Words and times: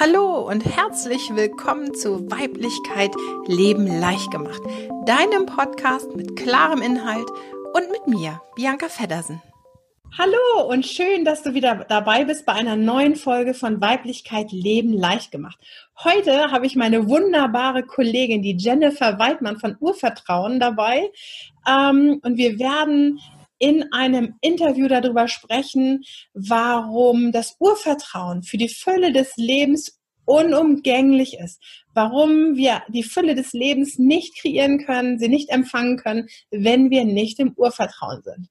Hallo 0.00 0.48
und 0.48 0.64
herzlich 0.64 1.34
willkommen 1.34 1.92
zu 1.92 2.30
Weiblichkeit 2.30 3.10
Leben 3.48 3.84
leicht 3.84 4.30
gemacht, 4.30 4.62
deinem 5.06 5.44
Podcast 5.46 6.14
mit 6.14 6.36
klarem 6.36 6.82
Inhalt 6.82 7.28
und 7.74 7.90
mit 7.90 8.06
mir, 8.06 8.40
Bianca 8.54 8.88
Feddersen. 8.88 9.42
Hallo 10.16 10.68
und 10.70 10.86
schön, 10.86 11.24
dass 11.24 11.42
du 11.42 11.52
wieder 11.52 11.84
dabei 11.88 12.24
bist 12.24 12.46
bei 12.46 12.52
einer 12.52 12.76
neuen 12.76 13.16
Folge 13.16 13.54
von 13.54 13.80
Weiblichkeit 13.80 14.52
Leben 14.52 14.92
leicht 14.92 15.32
gemacht. 15.32 15.58
Heute 16.04 16.52
habe 16.52 16.66
ich 16.66 16.76
meine 16.76 17.08
wunderbare 17.08 17.82
Kollegin, 17.82 18.40
die 18.40 18.56
Jennifer 18.56 19.18
Weidmann 19.18 19.58
von 19.58 19.76
Urvertrauen 19.80 20.60
dabei. 20.60 21.10
Ähm, 21.68 22.20
und 22.22 22.36
wir 22.36 22.60
werden 22.60 23.18
in 23.58 23.92
einem 23.92 24.34
Interview 24.40 24.88
darüber 24.88 25.28
sprechen, 25.28 26.02
warum 26.34 27.32
das 27.32 27.56
Urvertrauen 27.58 28.42
für 28.42 28.56
die 28.56 28.68
Fülle 28.68 29.12
des 29.12 29.32
Lebens 29.36 29.98
unumgänglich 30.28 31.38
ist, 31.38 31.58
warum 31.94 32.54
wir 32.54 32.82
die 32.88 33.02
Fülle 33.02 33.34
des 33.34 33.54
Lebens 33.54 33.98
nicht 33.98 34.36
kreieren 34.38 34.84
können, 34.84 35.18
sie 35.18 35.28
nicht 35.28 35.48
empfangen 35.48 35.96
können, 35.96 36.28
wenn 36.50 36.90
wir 36.90 37.06
nicht 37.06 37.38
im 37.38 37.54
Urvertrauen 37.56 38.22
sind. 38.22 38.48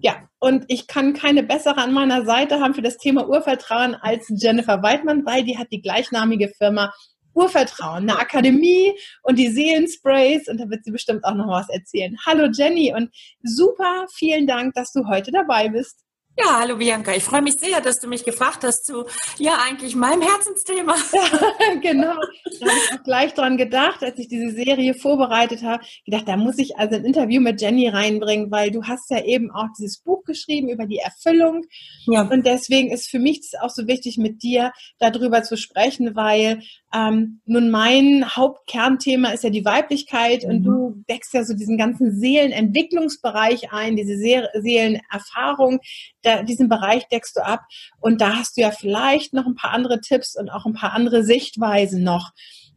Ja, 0.00 0.28
und 0.40 0.64
ich 0.66 0.88
kann 0.88 1.14
keine 1.14 1.44
bessere 1.44 1.78
an 1.78 1.92
meiner 1.92 2.24
Seite 2.24 2.58
haben 2.58 2.74
für 2.74 2.82
das 2.82 2.96
Thema 2.96 3.28
Urvertrauen 3.28 3.94
als 3.94 4.26
Jennifer 4.28 4.82
Weidmann, 4.82 5.24
weil 5.24 5.44
die 5.44 5.56
hat 5.56 5.68
die 5.70 5.82
gleichnamige 5.82 6.48
Firma 6.48 6.92
Urvertrauen, 7.34 8.08
eine 8.08 8.18
Akademie 8.18 8.92
und 9.22 9.38
die 9.38 9.48
Seelensprays 9.48 10.48
und 10.48 10.58
da 10.58 10.68
wird 10.68 10.84
sie 10.84 10.90
bestimmt 10.90 11.24
auch 11.24 11.34
noch 11.34 11.48
was 11.48 11.68
erzählen. 11.68 12.16
Hallo 12.26 12.48
Jenny 12.52 12.92
und 12.94 13.10
super, 13.42 14.06
vielen 14.12 14.46
Dank, 14.46 14.74
dass 14.74 14.92
du 14.92 15.06
heute 15.06 15.30
dabei 15.30 15.68
bist. 15.68 16.04
Ja, 16.42 16.60
hallo 16.60 16.76
Bianca. 16.76 17.14
Ich 17.14 17.24
freue 17.24 17.42
mich 17.42 17.58
sehr, 17.58 17.82
dass 17.82 18.00
du 18.00 18.08
mich 18.08 18.24
gefragt 18.24 18.64
hast 18.64 18.86
zu, 18.86 19.04
ja, 19.36 19.58
eigentlich 19.66 19.94
meinem 19.94 20.22
Herzensthema. 20.22 20.94
Ja, 21.12 21.74
genau. 21.80 22.14
Da 22.60 22.66
habe 22.66 22.78
ich 22.84 22.98
auch 22.98 23.04
gleich 23.04 23.34
dran 23.34 23.56
gedacht, 23.56 24.02
als 24.02 24.18
ich 24.18 24.28
diese 24.28 24.50
Serie 24.50 24.94
vorbereitet 24.94 25.62
habe. 25.62 25.84
gedacht, 26.04 26.28
da 26.28 26.36
muss 26.36 26.58
ich 26.58 26.78
also 26.78 26.96
ein 26.96 27.04
Interview 27.04 27.40
mit 27.40 27.60
Jenny 27.60 27.88
reinbringen, 27.88 28.50
weil 28.50 28.70
du 28.70 28.84
hast 28.84 29.10
ja 29.10 29.22
eben 29.24 29.50
auch 29.50 29.66
dieses 29.78 29.98
Buch 29.98 30.24
geschrieben 30.24 30.68
über 30.68 30.86
die 30.86 30.98
Erfüllung. 30.98 31.64
Ja. 32.06 32.22
Und 32.22 32.46
deswegen 32.46 32.90
ist 32.90 33.10
für 33.10 33.18
mich 33.18 33.40
es 33.40 33.60
auch 33.60 33.70
so 33.70 33.86
wichtig, 33.86 34.16
mit 34.16 34.42
dir 34.42 34.72
darüber 34.98 35.42
zu 35.42 35.56
sprechen, 35.56 36.14
weil 36.14 36.62
ähm, 36.94 37.40
nun 37.44 37.70
mein 37.70 38.24
Hauptkernthema 38.34 39.30
ist 39.30 39.44
ja 39.44 39.50
die 39.50 39.64
Weiblichkeit 39.64 40.44
mhm. 40.44 40.50
und 40.50 40.62
du 40.62 41.04
deckst 41.08 41.34
ja 41.34 41.44
so 41.44 41.54
diesen 41.54 41.76
ganzen 41.76 42.18
Seelenentwicklungsbereich 42.18 43.72
ein, 43.72 43.96
diese 43.96 44.16
Seelenerfahrung 44.16 45.80
da, 46.22 46.29
diesen 46.42 46.68
Bereich 46.68 47.06
deckst 47.08 47.36
du 47.36 47.44
ab 47.44 47.62
und 48.00 48.20
da 48.20 48.36
hast 48.36 48.56
du 48.56 48.62
ja 48.62 48.70
vielleicht 48.70 49.32
noch 49.32 49.46
ein 49.46 49.54
paar 49.54 49.72
andere 49.72 50.00
Tipps 50.00 50.36
und 50.36 50.50
auch 50.50 50.66
ein 50.66 50.74
paar 50.74 50.92
andere 50.92 51.24
Sichtweisen 51.24 52.02
noch. 52.02 52.30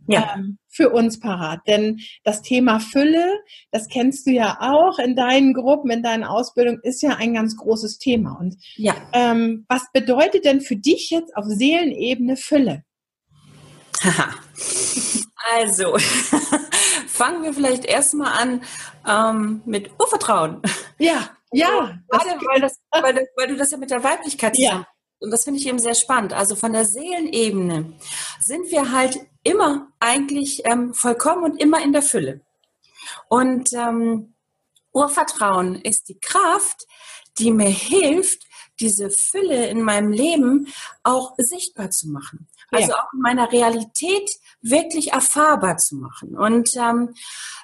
Ja. 0.06 0.34
Ähm, 0.36 0.58
für 0.74 0.90
uns 0.90 1.20
parat. 1.20 1.62
Denn 1.68 2.02
das 2.24 2.42
Thema 2.42 2.80
Fülle, 2.80 3.40
das 3.72 3.88
kennst 3.88 4.26
du 4.26 4.32
ja 4.32 4.58
auch 4.60 5.00
in 5.00 5.16
deinen 5.16 5.54
Gruppen, 5.54 5.92
in 5.92 6.04
deinen 6.04 6.24
Ausbildungen, 6.24 6.80
ist 6.82 7.02
ja 7.02 7.12
ein 7.12 7.36
ganz 7.36 7.56
großes 7.56 8.00
Thema. 8.00 8.38
Und 8.40 8.58
ja. 8.76 8.96
ähm, 9.14 9.66
was 9.70 9.92
bedeutet 9.94 10.46
denn 10.46 10.62
für 10.62 10.76
dich 10.76 11.10
jetzt 11.12 11.36
auf 11.38 11.46
Seelenebene 11.46 12.36
Fülle? 12.36 12.84
also, 15.56 15.98
fangen 17.08 17.44
wir 17.44 17.54
vielleicht 17.54 17.86
erstmal 17.86 18.34
an 18.34 18.62
ähm, 19.08 19.62
mit 19.66 19.92
Urvertrauen. 20.00 20.62
Ja. 20.98 21.30
Ja, 21.54 21.98
gerade 22.10 22.40
weil, 22.46 22.62
das, 22.62 22.80
weil, 22.92 23.28
weil, 23.36 23.48
du 23.48 23.56
das 23.56 23.72
ja 23.72 23.78
mit 23.78 23.92
der 23.92 24.04
Weiblichkeit. 24.04 24.58
Ja. 24.58 24.86
Und 25.20 25.32
das 25.32 25.46
finde 25.46 25.60
ich 25.60 25.68
eben 25.68 25.80
sehr 25.80 25.96
spannend. 25.96 26.34
Also 26.34 26.56
von 26.56 26.74
der 26.74 26.86
Seelenebene 26.86 27.94
sind 28.40 28.70
wir 28.72 28.92
halt 28.92 29.18
immer 29.44 29.88
eigentlich 30.00 30.64
ähm, 30.66 30.94
vollkommen 30.94 31.44
und 31.44 31.62
immer 31.62 31.82
in 31.82 31.94
der 31.94 32.02
Fülle. 32.02 32.42
Und 33.30 33.72
ähm, 33.74 34.36
Urvertrauen 34.92 35.76
ist 35.76 36.10
die 36.10 36.20
Kraft, 36.20 36.86
die 37.38 37.52
mir 37.52 37.70
hilft, 37.70 38.44
diese 38.80 39.10
Fülle 39.10 39.68
in 39.68 39.82
meinem 39.82 40.12
Leben 40.12 40.68
auch 41.04 41.34
sichtbar 41.38 41.90
zu 41.90 42.10
machen. 42.10 42.48
Also 42.72 42.90
ja. 42.90 42.98
auch 42.98 43.14
in 43.14 43.22
meiner 43.22 43.52
Realität 43.52 44.30
wirklich 44.62 45.14
erfahrbar 45.14 45.78
zu 45.78 45.96
machen. 45.96 46.36
Und 46.38 46.76
ähm, 46.76 47.14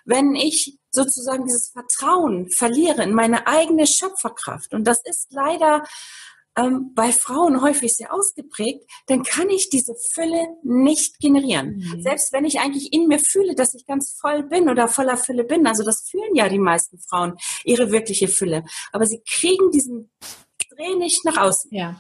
wenn 0.06 0.36
ich 0.36 0.79
sozusagen 0.92 1.46
dieses 1.46 1.70
Vertrauen 1.70 2.50
verliere 2.50 3.04
in 3.04 3.14
meine 3.14 3.48
eigene 3.48 3.88
Schöpferkraft, 3.88 4.74
und 4.74 4.86
das 4.86 5.02
ist 5.06 5.28
leider 5.32 5.84
ähm, 6.58 6.94
bei 6.96 7.12
Frauen 7.12 7.62
häufig 7.62 7.96
sehr 7.96 8.14
ausgeprägt, 8.14 8.84
dann 9.08 9.24
kann 9.24 9.50
ich 9.50 9.70
diese 9.70 9.94
Fülle 10.14 10.48
nicht 10.64 11.20
generieren. 11.20 11.78
Mhm. 11.78 12.02
Selbst 12.02 12.34
wenn 12.34 12.46
ich 12.46 12.60
eigentlich 12.60 12.92
in 12.92 13.08
mir 13.08 13.20
fühle, 13.20 13.56
dass 13.56 13.74
ich 13.74 13.86
ganz 13.86 14.18
voll 14.20 14.44
bin 14.44 14.70
oder 14.70 14.88
voller 14.88 15.18
Fülle 15.18 15.44
bin, 15.44 15.68
also 15.68 15.84
das 15.84 16.10
fühlen 16.10 16.36
ja 16.36 16.50
die 16.50 16.60
meisten 16.60 17.00
Frauen, 17.00 17.36
ihre 17.64 17.92
wirkliche 17.92 18.28
Fülle, 18.28 18.64
aber 18.92 19.06
sie 19.06 19.22
kriegen 19.28 19.72
diesen 19.72 20.12
Dreh 20.70 20.96
nicht 20.96 21.24
nach 21.26 21.38
außen. 21.38 21.70
Ja, 21.74 22.00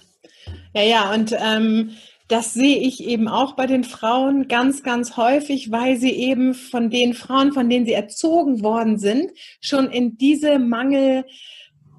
ja, 0.74 0.84
ja, 0.84 1.14
und 1.14 1.36
ähm, 1.38 1.96
das 2.30 2.54
sehe 2.54 2.78
ich 2.78 3.04
eben 3.04 3.28
auch 3.28 3.54
bei 3.54 3.66
den 3.66 3.84
Frauen 3.84 4.48
ganz, 4.48 4.84
ganz 4.84 5.18
häufig, 5.18 5.72
weil 5.72 5.98
sie 5.98 6.12
eben 6.12 6.54
von 6.54 6.92
den 6.92 7.16
Frauen, 7.16 7.52
von 7.54 7.70
denen 7.70 7.88
sie 7.88 7.94
erzogen 7.94 8.62
worden 8.62 9.00
sind, 9.00 9.32
schon 9.62 9.90
in 9.90 10.16
diese 10.18 10.60
Mangel, 10.60 11.26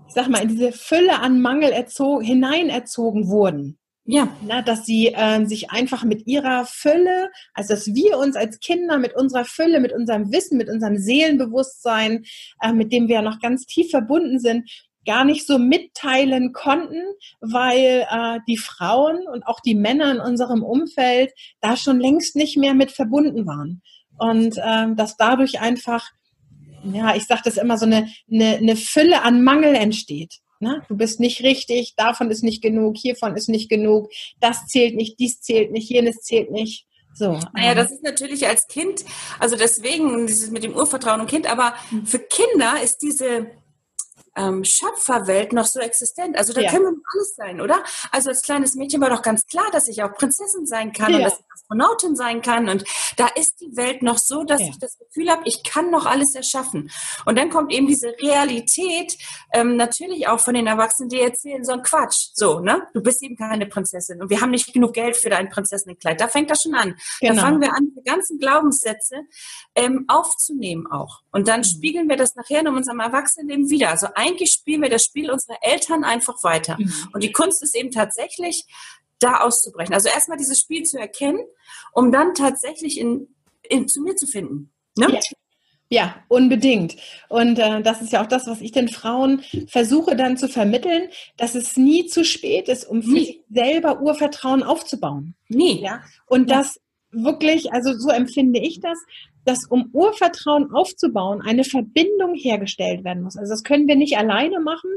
ich 0.06 0.14
sag 0.14 0.28
mal, 0.28 0.42
in 0.42 0.48
diese 0.48 0.70
Fülle 0.70 1.20
an 1.20 1.40
Mangel 1.40 1.72
erzogen, 1.72 2.24
hineinerzogen 2.24 3.28
wurden. 3.28 3.76
Ja. 4.04 4.34
Na, 4.46 4.62
dass 4.62 4.86
sie 4.86 5.08
äh, 5.08 5.44
sich 5.46 5.70
einfach 5.70 6.04
mit 6.04 6.26
ihrer 6.26 6.64
Fülle, 6.64 7.30
also 7.52 7.74
dass 7.74 7.92
wir 7.94 8.18
uns 8.18 8.36
als 8.36 8.60
Kinder 8.60 8.98
mit 8.98 9.14
unserer 9.14 9.44
Fülle, 9.44 9.80
mit 9.80 9.92
unserem 9.92 10.32
Wissen, 10.32 10.58
mit 10.58 10.68
unserem 10.68 10.96
Seelenbewusstsein, 10.96 12.24
äh, 12.60 12.72
mit 12.72 12.92
dem 12.92 13.08
wir 13.08 13.22
noch 13.22 13.40
ganz 13.40 13.66
tief 13.66 13.90
verbunden 13.90 14.38
sind, 14.38 14.68
gar 15.06 15.24
nicht 15.24 15.46
so 15.46 15.58
mitteilen 15.58 16.52
konnten, 16.52 17.02
weil 17.40 18.06
äh, 18.10 18.38
die 18.48 18.58
Frauen 18.58 19.26
und 19.26 19.46
auch 19.46 19.60
die 19.60 19.74
Männer 19.74 20.10
in 20.10 20.20
unserem 20.20 20.62
Umfeld 20.62 21.32
da 21.60 21.76
schon 21.76 22.00
längst 22.00 22.36
nicht 22.36 22.56
mehr 22.56 22.74
mit 22.74 22.90
verbunden 22.90 23.46
waren. 23.46 23.82
Und 24.18 24.56
ähm, 24.62 24.96
dass 24.96 25.16
dadurch 25.16 25.60
einfach, 25.60 26.10
ja, 26.84 27.16
ich 27.16 27.24
sage 27.24 27.42
das 27.44 27.56
immer, 27.56 27.78
so 27.78 27.86
eine, 27.86 28.08
eine, 28.30 28.56
eine 28.56 28.76
Fülle 28.76 29.22
an 29.22 29.42
Mangel 29.42 29.74
entsteht. 29.74 30.40
Ne? 30.60 30.82
Du 30.88 30.96
bist 30.96 31.20
nicht 31.20 31.42
richtig, 31.42 31.94
davon 31.96 32.30
ist 32.30 32.44
nicht 32.44 32.62
genug, 32.62 32.98
hiervon 32.98 33.34
ist 33.34 33.48
nicht 33.48 33.70
genug, 33.70 34.10
das 34.40 34.66
zählt 34.66 34.94
nicht, 34.94 35.18
dies 35.18 35.40
zählt 35.40 35.72
nicht, 35.72 35.88
jenes 35.88 36.16
zählt 36.16 36.50
nicht. 36.50 36.86
So. 37.14 37.40
Naja, 37.54 37.72
ähm. 37.72 37.76
das 37.76 37.90
ist 37.90 38.02
natürlich 38.02 38.46
als 38.46 38.66
Kind, 38.66 39.04
also 39.38 39.56
deswegen 39.56 40.26
dieses 40.26 40.50
mit 40.50 40.62
dem 40.62 40.74
Urvertrauen 40.74 41.22
und 41.22 41.30
Kind, 41.30 41.50
aber 41.50 41.74
hm. 41.88 42.06
für 42.06 42.18
Kinder 42.18 42.74
ist 42.82 42.98
diese 42.98 43.50
ähm, 44.40 44.64
Schöpferwelt 44.64 45.52
noch 45.52 45.66
so 45.66 45.80
existent. 45.80 46.36
Also 46.36 46.52
da 46.52 46.60
ja. 46.60 46.70
können 46.70 46.84
wir 46.84 47.02
alles 47.12 47.34
sein, 47.36 47.60
oder? 47.60 47.82
Also 48.10 48.30
als 48.30 48.42
kleines 48.42 48.74
Mädchen 48.74 49.00
war 49.00 49.10
doch 49.10 49.22
ganz 49.22 49.46
klar, 49.46 49.66
dass 49.72 49.88
ich 49.88 50.02
auch 50.02 50.12
Prinzessin 50.12 50.66
sein 50.66 50.92
kann 50.92 51.12
ja. 51.12 51.18
und 51.18 51.24
dass 51.24 51.38
ich 51.38 51.44
Astronautin 51.52 52.16
sein 52.16 52.42
kann. 52.42 52.68
Und 52.68 52.84
da 53.16 53.26
ist 53.28 53.60
die 53.60 53.76
Welt 53.76 54.02
noch 54.02 54.18
so, 54.18 54.44
dass 54.44 54.60
ja. 54.60 54.68
ich 54.68 54.78
das 54.78 54.98
Gefühl 54.98 55.30
habe, 55.30 55.42
ich 55.44 55.62
kann 55.62 55.90
noch 55.90 56.06
alles 56.06 56.34
erschaffen. 56.34 56.90
Und 57.26 57.38
dann 57.38 57.50
kommt 57.50 57.72
eben 57.72 57.86
diese 57.86 58.08
Realität, 58.20 59.16
ähm, 59.52 59.76
natürlich 59.76 60.28
auch 60.28 60.40
von 60.40 60.54
den 60.54 60.66
Erwachsenen, 60.66 61.08
die 61.08 61.20
erzählen 61.20 61.64
so 61.64 61.72
ein 61.72 61.82
Quatsch. 61.82 62.30
So, 62.34 62.60
ne? 62.60 62.86
Du 62.94 63.02
bist 63.02 63.22
eben 63.22 63.36
keine 63.36 63.66
Prinzessin 63.66 64.22
und 64.22 64.30
wir 64.30 64.40
haben 64.40 64.50
nicht 64.50 64.72
genug 64.72 64.94
Geld 64.94 65.16
für 65.16 65.30
dein 65.30 65.48
Prinzessinnenkleid. 65.48 66.20
Da 66.20 66.28
fängt 66.28 66.50
das 66.50 66.62
schon 66.62 66.74
an. 66.74 66.96
Genau. 67.20 67.34
Da 67.34 67.40
fangen 67.40 67.60
wir 67.60 67.74
an, 67.74 67.92
die 67.96 68.02
ganzen 68.02 68.38
Glaubenssätze 68.38 69.16
ähm, 69.74 70.04
aufzunehmen 70.08 70.86
auch. 70.90 71.20
Und 71.32 71.48
dann 71.48 71.60
mhm. 71.60 71.64
spiegeln 71.64 72.08
wir 72.08 72.16
das 72.16 72.34
nachher 72.34 72.60
in 72.60 72.68
unserem 72.68 73.00
Erwachsenenleben 73.00 73.70
wieder. 73.70 73.90
Also 73.90 74.08
eigentlich 74.30 74.50
spielen 74.52 74.82
wir 74.82 74.90
das 74.90 75.04
Spiel 75.04 75.30
unserer 75.30 75.58
Eltern 75.62 76.04
einfach 76.04 76.42
weiter. 76.42 76.76
Mhm. 76.78 76.92
Und 77.12 77.22
die 77.22 77.32
Kunst 77.32 77.62
ist 77.62 77.76
eben 77.76 77.90
tatsächlich, 77.90 78.66
da 79.20 79.40
auszubrechen. 79.40 79.94
Also 79.94 80.08
erstmal 80.08 80.38
dieses 80.38 80.58
Spiel 80.58 80.82
zu 80.84 80.98
erkennen, 80.98 81.40
um 81.92 82.10
dann 82.10 82.34
tatsächlich 82.34 82.98
in, 82.98 83.28
in 83.62 83.86
zu 83.86 84.00
mir 84.00 84.16
zu 84.16 84.26
finden. 84.26 84.72
Ne? 84.96 85.12
Ja. 85.12 85.20
Ja, 85.92 86.14
unbedingt. 86.28 86.94
Und 87.28 87.58
äh, 87.58 87.82
das 87.82 88.00
ist 88.00 88.12
ja 88.12 88.22
auch 88.22 88.28
das, 88.28 88.46
was 88.46 88.60
ich 88.60 88.70
den 88.70 88.88
Frauen 88.88 89.42
versuche 89.66 90.14
dann 90.14 90.36
zu 90.36 90.46
vermitteln, 90.46 91.08
dass 91.36 91.56
es 91.56 91.76
nie 91.76 92.06
zu 92.06 92.24
spät 92.24 92.68
ist, 92.68 92.84
um 92.84 93.02
für 93.02 93.10
sich 93.10 93.40
selber 93.50 94.00
Urvertrauen 94.00 94.62
aufzubauen. 94.62 95.34
Nie. 95.48 95.82
Ja. 95.82 96.02
Und 96.26 96.48
ja. 96.48 96.58
das 96.58 96.80
wirklich, 97.12 97.72
also 97.72 97.92
so 97.94 98.10
empfinde 98.10 98.60
ich 98.60 98.80
das, 98.80 98.98
dass 99.44 99.66
um 99.66 99.90
Urvertrauen 99.92 100.72
aufzubauen, 100.72 101.40
eine 101.42 101.64
Verbindung 101.64 102.34
hergestellt 102.34 103.04
werden 103.04 103.22
muss. 103.22 103.36
Also 103.36 103.52
das 103.52 103.62
können 103.62 103.88
wir 103.88 103.96
nicht 103.96 104.18
alleine 104.18 104.60
machen, 104.60 104.90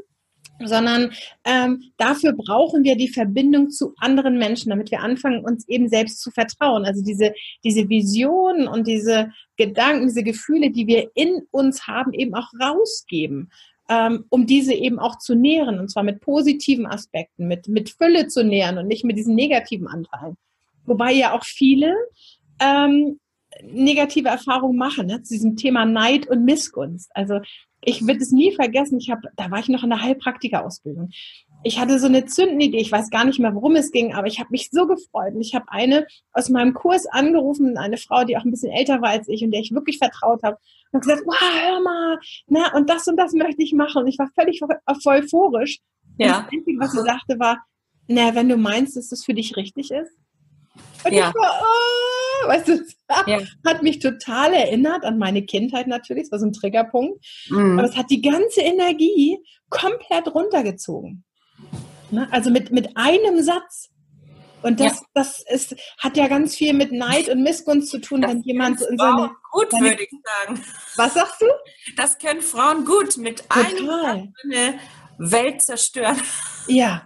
sondern 0.64 1.12
ähm, 1.46 1.92
dafür 1.98 2.34
brauchen 2.34 2.84
wir 2.84 2.96
die 2.96 3.10
Verbindung 3.10 3.70
zu 3.70 3.94
anderen 3.98 4.38
Menschen, 4.38 4.70
damit 4.70 4.92
wir 4.92 5.02
anfangen, 5.02 5.44
uns 5.44 5.68
eben 5.68 5.90
selbst 5.90 6.22
zu 6.22 6.32
vertrauen. 6.32 6.86
Also 6.86 7.02
diese, 7.04 7.34
diese 7.64 7.90
Visionen 7.90 8.68
und 8.68 8.88
diese 8.88 9.32
Gedanken, 9.58 10.08
diese 10.08 10.24
Gefühle, 10.24 10.72
die 10.72 10.88
wir 10.88 11.10
in 11.16 11.42
uns 11.52 11.88
haben, 11.88 12.14
eben 12.14 12.36
auch 12.36 12.50
rausgeben, 12.62 13.52
ähm, 13.90 14.26
um 14.30 14.46
diese 14.46 14.74
eben 14.74 15.00
auch 15.00 15.18
zu 15.18 15.36
nähren, 15.36 15.80
und 15.80 15.90
zwar 15.90 16.04
mit 16.04 16.22
positiven 16.22 16.86
Aspekten, 16.86 17.48
mit, 17.48 17.68
mit 17.68 17.90
Fülle 17.90 18.28
zu 18.28 18.44
nähren 18.44 18.78
und 18.78 18.88
nicht 18.88 19.04
mit 19.04 19.18
diesen 19.18 19.36
negativen 19.36 19.88
Anteilen. 19.88 20.38
Wobei 20.86 21.14
ja 21.14 21.34
auch 21.34 21.44
viele 21.44 21.96
ähm, 22.60 23.20
negative 23.62 24.30
Erfahrungen 24.30 24.78
machen 24.78 25.08
ne, 25.08 25.22
zu 25.24 25.34
diesem 25.34 25.56
Thema 25.56 25.86
Neid 25.86 26.28
und 26.28 26.46
Missgunst. 26.46 27.12
Also 27.14 27.40
ich 27.86 28.06
werde 28.08 28.22
es 28.22 28.32
nie 28.32 28.54
vergessen, 28.54 28.98
ich 28.98 29.10
habe, 29.10 29.30
da 29.36 29.52
war 29.52 29.60
ich 29.60 29.68
noch 29.68 29.84
in 29.84 29.90
der 29.90 30.02
Heilpraktikerausbildung. 30.02 31.10
Ich 31.64 31.80
hatte 31.80 32.00
so 32.00 32.08
eine 32.08 32.26
Zündidee, 32.26 32.78
ich 32.78 32.92
weiß 32.92 33.10
gar 33.10 33.26
nicht 33.26 33.40
mehr, 33.40 33.54
worum 33.56 33.76
es 33.76 33.92
ging, 33.92 34.14
aber 34.14 34.28
ich 34.28 34.40
habe 34.40 34.50
mich 34.52 34.70
so 34.72 34.88
gefreut. 34.88 35.34
Und 35.34 35.42
ich 35.42 35.56
habe 35.56 35.66
eine 35.68 36.06
aus 36.34 36.50
meinem 36.50 36.74
Kurs 36.74 37.06
angerufen, 37.06 37.78
eine 37.78 37.98
Frau, 37.98 38.24
die 38.26 38.38
auch 38.38 38.44
ein 38.44 38.52
bisschen 38.52 38.72
älter 38.72 39.02
war 39.02 39.10
als 39.10 39.28
ich 39.28 39.44
und 39.44 39.52
der 39.52 39.62
ich 39.62 39.74
wirklich 39.74 39.98
vertraut 39.98 40.44
habe, 40.44 40.58
und 40.92 41.02
gesagt, 41.02 41.24
wow, 41.26 41.36
hör 41.40 41.82
mal, 41.82 42.20
na, 42.48 42.74
und 42.76 42.90
das 42.90 43.08
und 43.08 43.18
das 43.18 43.34
möchte 43.34 43.64
ich 43.64 43.74
machen. 43.74 44.04
Und 44.04 44.08
ich 44.08 44.20
war 44.20 44.30
völlig 44.36 44.62
euphorisch. 45.06 45.80
Ja. 46.18 46.26
Und 46.26 46.46
das 46.46 46.54
Einzige, 46.54 46.80
was 46.80 46.92
sie 46.92 47.02
sagte, 47.02 47.40
war, 47.40 47.66
na, 48.08 48.36
wenn 48.36 48.50
du 48.50 48.58
meinst, 48.58 48.96
dass 48.96 49.10
das 49.10 49.24
für 49.24 49.34
dich 49.34 49.56
richtig 49.58 49.92
ist. 49.92 50.12
Und 51.04 51.14
ja. 51.14 51.30
ich 51.30 51.36
war, 51.36 51.62
oh, 51.62 52.48
weißt 52.48 52.68
du, 52.68 52.86
ja. 53.28 53.40
hat 53.66 53.84
mich 53.84 54.00
total 54.00 54.54
erinnert 54.54 55.04
an 55.04 55.18
meine 55.18 55.44
Kindheit 55.44 55.88
natürlich, 55.88 56.24
das 56.24 56.32
war 56.32 56.40
so 56.40 56.46
ein 56.46 56.54
Triggerpunkt. 56.54 57.24
Mhm. 57.50 57.80
Aber 57.80 57.88
es 57.88 57.96
hat 57.96 58.10
die 58.10 58.22
ganze 58.22 58.62
Energie 58.62 59.40
komplett 59.70 60.34
runtergezogen. 60.34 61.24
Ne? 62.12 62.28
Also 62.32 62.50
mit, 62.52 62.72
mit 62.72 62.96
einem 62.96 63.42
Satz. 63.42 63.90
Und 64.62 64.80
das, 64.80 65.02
ja. 65.02 65.06
das 65.14 65.44
ist, 65.50 65.76
hat 65.98 66.16
ja 66.16 66.28
ganz 66.28 66.56
viel 66.56 66.74
mit 66.74 66.94
Neid 66.94 67.28
und 67.28 67.44
Missgunst 67.44 67.90
zu 67.90 68.00
tun, 68.00 68.22
das 68.22 68.32
wenn 68.32 68.42
jemand 68.44 68.80
in 68.82 68.98
seine. 68.98 69.32
Gut, 69.52 69.72
seine, 69.72 69.90
würde 69.90 70.04
ich 70.04 70.10
sagen. 70.10 70.62
Was 70.96 71.14
sagst 71.16 71.42
du? 71.42 71.46
Das 71.98 72.18
können 72.18 72.42
Frauen 72.42 72.86
gut 72.86 73.18
mit 73.18 73.40
Total. 73.50 73.66
einem 73.66 74.34
eine 74.44 74.80
Welt 75.18 75.62
zerstören. 75.62 76.18
Ja, 76.68 77.04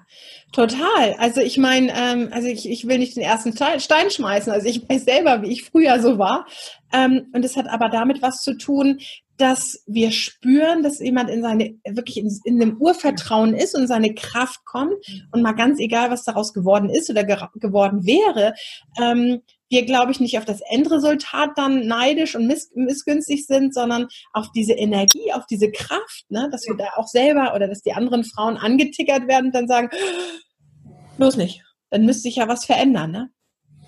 Total. 0.54 1.13
Also 1.19 1.42
ich 1.42 1.57
meine, 1.57 1.92
ähm, 1.94 2.30
also 2.31 2.48
ich, 2.48 2.69
ich 2.69 2.88
will 2.88 3.00
nicht 3.00 3.15
den 3.15 3.24
ersten 3.24 3.54
Stein 3.54 4.09
schmeißen. 4.09 4.51
Also 4.51 4.68
ich 4.68 4.89
weiß 4.89 5.04
selber, 5.04 5.42
wie 5.42 5.51
ich 5.51 5.65
früher 5.65 6.00
so 6.00 6.18
war. 6.18 6.48
Ähm, 6.94 7.27
und 7.33 7.44
es 7.44 7.57
hat 7.57 7.68
aber 7.68 7.89
damit 7.89 8.21
was 8.21 8.42
zu 8.42 8.57
tun, 8.57 9.00
dass 9.38 9.83
wir 9.86 10.12
spüren, 10.12 10.83
dass 10.83 11.00
jemand 11.00 11.30
in 11.30 11.42
seine, 11.42 11.75
wirklich 11.88 12.18
in, 12.18 12.31
in 12.45 12.59
dem 12.59 12.77
Urvertrauen 12.77 13.54
ist 13.54 13.75
und 13.75 13.88
seine 13.88 14.15
Kraft 14.15 14.65
kommt 14.65 14.95
und 15.31 15.44
mal 15.44 15.51
ganz 15.51 15.80
egal, 15.80 16.09
was 16.09 16.24
daraus 16.24 16.54
geworden 16.54 16.89
ist 16.89 17.09
oder 17.09 17.24
ge 17.24 17.38
geworden 17.56 18.06
wäre, 18.06 18.56
ähm, 19.00 19.42
wir, 19.69 19.86
glaube 19.86 20.12
ich, 20.12 20.19
nicht 20.19 20.38
auf 20.38 20.46
das 20.46 20.62
Endresultat 20.69 21.52
dann 21.56 21.88
neidisch 21.88 22.36
und 22.36 22.48
miss 22.48 22.72
missgünstig 22.75 23.46
sind, 23.46 23.74
sondern 23.74 24.08
auf 24.34 24.52
diese 24.54 24.74
Energie, 24.74 25.34
auf 25.34 25.46
diese 25.46 25.72
Kraft, 25.72 26.25
ne? 26.30 26.50
dass 26.52 26.66
wir 26.66 26.75
da 26.75 26.86
auch 26.96 27.08
selber 27.08 27.54
oder 27.56 27.68
dass 27.68 27.81
die 27.81 27.94
anderen 27.94 28.24
Frauen 28.24 28.58
angetickert 28.58 29.28
werden 29.28 29.48
und 29.48 29.56
dann 29.56 29.68
sagen, 29.68 29.90
bloß 31.18 31.38
nicht, 31.38 31.64
dann 31.90 32.06
müsste 32.06 32.24
sich 32.24 32.38
ja 32.38 32.48
was 32.48 32.66
verändern. 32.66 33.12
Ne? 33.12 33.30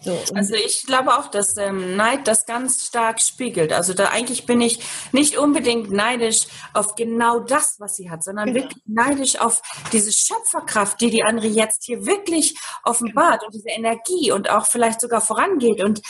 So, 0.02 0.18
also 0.34 0.56
ich 0.56 0.84
glaube 0.84 1.18
auch, 1.18 1.28
dass 1.28 1.58
ähm, 1.58 1.96
Neid 1.98 2.28
das 2.28 2.46
ganz 2.46 2.86
stark 2.86 3.20
spiegelt. 3.22 3.74
Also 3.74 3.94
da 3.94 4.10
eigentlich 4.10 4.46
bin 4.46 4.62
ich 4.62 4.80
nicht 5.12 5.38
unbedingt 5.38 5.92
neidisch 5.92 6.48
auf 6.74 6.96
genau 6.96 7.40
das, 7.40 7.76
was 7.80 7.96
sie 7.96 8.10
hat, 8.10 8.24
sondern 8.24 8.54
genau. 8.54 8.62
wirklich 8.62 8.84
neidisch 8.86 9.40
auf 9.40 9.62
diese 9.92 10.12
Schöpferkraft, 10.12 11.02
die 11.02 11.10
die 11.10 11.24
andere 11.24 11.48
jetzt 11.48 11.84
hier 11.84 12.06
wirklich 12.06 12.58
offenbart 12.84 13.44
und 13.46 13.54
diese 13.54 13.70
Energie 13.70 14.32
und 14.32 14.50
auch 14.50 14.68
vielleicht 14.68 15.02
sogar 15.02 15.22
vorangeht 15.22 15.84
und 15.84 16.02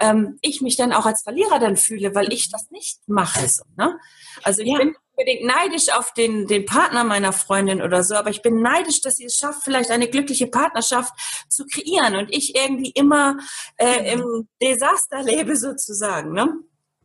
ähm, 0.00 0.38
ich 0.42 0.60
mich 0.60 0.76
dann 0.76 0.92
auch 0.92 1.06
als 1.06 1.22
Verlierer 1.22 1.58
dann 1.58 1.76
fühle, 1.76 2.14
weil 2.14 2.32
ich 2.32 2.50
das 2.50 2.70
nicht 2.70 3.00
mache. 3.06 3.46
So, 3.48 3.62
ne? 3.76 3.98
Also 4.42 4.62
ich 4.62 4.68
ja. 4.68 4.78
bin 4.78 4.94
unbedingt 5.16 5.44
neidisch 5.44 5.90
auf 5.92 6.12
den, 6.12 6.46
den 6.46 6.66
Partner 6.66 7.04
meiner 7.04 7.32
Freundin 7.32 7.82
oder 7.82 8.02
so, 8.02 8.14
aber 8.14 8.30
ich 8.30 8.42
bin 8.42 8.60
neidisch, 8.60 9.00
dass 9.00 9.14
sie 9.14 9.26
es 9.26 9.36
schafft, 9.36 9.62
vielleicht 9.62 9.90
eine 9.90 10.08
glückliche 10.08 10.46
Partnerschaft 10.46 11.12
zu 11.48 11.64
kreieren 11.66 12.16
und 12.16 12.34
ich 12.34 12.56
irgendwie 12.56 12.90
immer 12.90 13.38
äh, 13.76 14.12
im 14.12 14.48
Desaster 14.60 15.22
lebe 15.22 15.56
sozusagen. 15.56 16.32
Ne? 16.32 16.52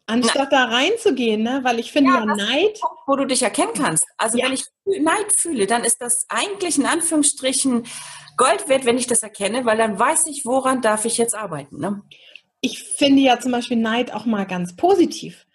Anstatt 0.08 0.50
Na, 0.52 0.66
da 0.66 0.76
reinzugehen, 0.76 1.44
ne? 1.44 1.60
weil 1.64 1.80
ich 1.80 1.92
finde 1.92 2.12
ja, 2.12 2.20
ja 2.20 2.26
Neid. 2.26 2.80
Punkt, 2.80 3.02
wo 3.06 3.16
du 3.16 3.26
dich 3.26 3.44
erkennen 3.44 3.74
kannst. 3.76 4.06
Also 4.18 4.40
ja. 4.40 4.46
wenn 4.46 4.54
ich 4.54 4.66
Neid 4.86 5.28
fühle, 5.38 5.68
dann 5.68 5.84
ist 5.84 6.02
das 6.02 6.26
eigentlich 6.30 6.80
in 6.80 6.88
Anführungsstrichen 6.88 7.86
Gold 8.36 8.70
wert, 8.70 8.86
wenn 8.86 8.98
ich 8.98 9.06
das 9.06 9.22
erkenne, 9.22 9.66
weil 9.66 9.78
dann 9.78 10.00
weiß 10.00 10.26
ich, 10.28 10.46
woran 10.46 10.82
darf 10.82 11.06
ich 11.06 11.18
jetzt 11.18 11.36
arbeiten. 11.36 11.80
Ne? 11.80 12.02
Ich 12.62 12.84
finde 12.84 13.22
ja 13.22 13.40
zum 13.40 13.52
Beispiel 13.52 13.78
Neid 13.78 14.12
auch 14.14 14.26
mal 14.26 14.46
ganz 14.46 14.76
positiv. 14.76 15.46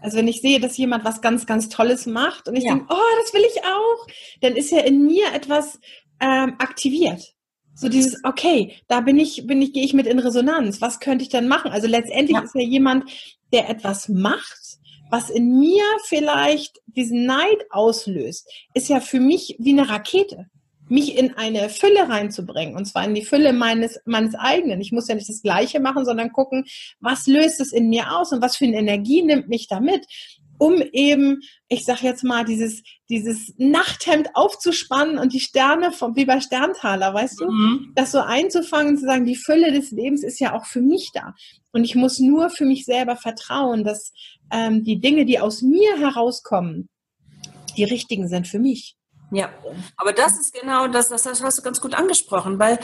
Also 0.00 0.16
wenn 0.16 0.28
ich 0.28 0.40
sehe, 0.40 0.60
dass 0.60 0.76
jemand 0.76 1.04
was 1.04 1.20
ganz, 1.20 1.46
ganz 1.46 1.68
Tolles 1.68 2.06
macht 2.06 2.48
und 2.48 2.56
ich 2.56 2.64
ja. 2.64 2.74
denke, 2.74 2.86
oh, 2.90 3.16
das 3.22 3.34
will 3.34 3.42
ich 3.42 3.64
auch, 3.64 4.06
dann 4.40 4.56
ist 4.56 4.70
ja 4.70 4.80
in 4.80 5.04
mir 5.04 5.32
etwas 5.32 5.78
ähm, 6.20 6.54
aktiviert. 6.58 7.34
So 7.74 7.88
dieses, 7.88 8.22
okay, 8.24 8.76
da 8.88 9.00
bin 9.00 9.18
ich, 9.18 9.46
bin 9.46 9.62
ich, 9.62 9.72
gehe 9.72 9.84
ich 9.84 9.94
mit 9.94 10.06
in 10.06 10.18
Resonanz. 10.18 10.82
Was 10.82 11.00
könnte 11.00 11.22
ich 11.22 11.30
dann 11.30 11.48
machen? 11.48 11.70
Also 11.70 11.86
letztendlich 11.86 12.36
ja. 12.36 12.42
ist 12.42 12.54
ja 12.54 12.60
jemand, 12.60 13.10
der 13.52 13.70
etwas 13.70 14.08
macht, 14.08 14.78
was 15.10 15.30
in 15.30 15.58
mir 15.58 15.82
vielleicht 16.04 16.80
diesen 16.86 17.24
Neid 17.24 17.64
auslöst, 17.70 18.48
ist 18.74 18.88
ja 18.88 19.00
für 19.00 19.20
mich 19.20 19.56
wie 19.58 19.72
eine 19.72 19.88
Rakete 19.88 20.46
mich 20.90 21.16
in 21.16 21.36
eine 21.36 21.68
Fülle 21.68 22.08
reinzubringen, 22.08 22.76
und 22.76 22.84
zwar 22.84 23.04
in 23.04 23.14
die 23.14 23.24
Fülle 23.24 23.52
meines, 23.52 24.00
meines 24.04 24.34
eigenen. 24.34 24.80
Ich 24.80 24.92
muss 24.92 25.08
ja 25.08 25.14
nicht 25.14 25.28
das 25.28 25.42
Gleiche 25.42 25.80
machen, 25.80 26.04
sondern 26.04 26.32
gucken, 26.32 26.64
was 27.00 27.26
löst 27.26 27.60
es 27.60 27.72
in 27.72 27.88
mir 27.88 28.12
aus 28.16 28.32
und 28.32 28.42
was 28.42 28.56
für 28.56 28.64
eine 28.64 28.78
Energie 28.78 29.22
nimmt 29.22 29.48
mich 29.48 29.68
damit, 29.68 30.06
um 30.60 30.82
eben, 30.92 31.40
ich 31.68 31.86
sag 31.86 32.02
jetzt 32.02 32.22
mal, 32.22 32.44
dieses, 32.44 32.82
dieses 33.08 33.54
Nachthemd 33.56 34.28
aufzuspannen 34.34 35.18
und 35.18 35.32
die 35.32 35.40
Sterne 35.40 35.90
vom, 35.90 36.16
wie 36.16 36.26
bei 36.26 36.40
Sterntaler, 36.40 37.14
weißt 37.14 37.40
du, 37.40 37.50
mhm. 37.50 37.92
das 37.94 38.12
so 38.12 38.20
einzufangen 38.20 38.90
und 38.90 38.98
zu 38.98 39.06
sagen, 39.06 39.24
die 39.24 39.36
Fülle 39.36 39.72
des 39.72 39.90
Lebens 39.90 40.22
ist 40.22 40.38
ja 40.38 40.54
auch 40.54 40.66
für 40.66 40.82
mich 40.82 41.10
da. 41.14 41.34
Und 41.72 41.84
ich 41.84 41.94
muss 41.94 42.18
nur 42.18 42.50
für 42.50 42.66
mich 42.66 42.84
selber 42.84 43.16
vertrauen, 43.16 43.84
dass 43.84 44.12
ähm, 44.52 44.84
die 44.84 45.00
Dinge, 45.00 45.24
die 45.24 45.40
aus 45.40 45.62
mir 45.62 45.98
herauskommen, 45.98 46.90
die 47.78 47.84
richtigen 47.84 48.28
sind 48.28 48.46
für 48.46 48.58
mich. 48.58 48.96
Ja, 49.30 49.50
aber 49.96 50.12
das 50.12 50.38
ist 50.40 50.52
genau 50.52 50.88
das, 50.88 51.08
das 51.08 51.24
hast 51.26 51.58
du 51.58 51.62
ganz 51.62 51.80
gut 51.80 51.94
angesprochen, 51.94 52.58
weil 52.58 52.80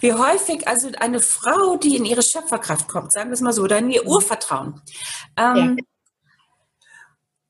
wie 0.00 0.12
häufig, 0.12 0.68
also 0.68 0.90
eine 0.98 1.20
Frau, 1.20 1.76
die 1.76 1.96
in 1.96 2.04
ihre 2.04 2.22
Schöpferkraft 2.22 2.86
kommt, 2.86 3.12
sagen 3.12 3.30
wir 3.30 3.34
es 3.34 3.40
mal 3.40 3.52
so, 3.52 3.62
oder 3.62 3.78
in 3.78 3.90
ihr 3.90 4.06
Urvertrauen, 4.06 4.82
ähm, 5.38 5.76
ja. 5.78 5.84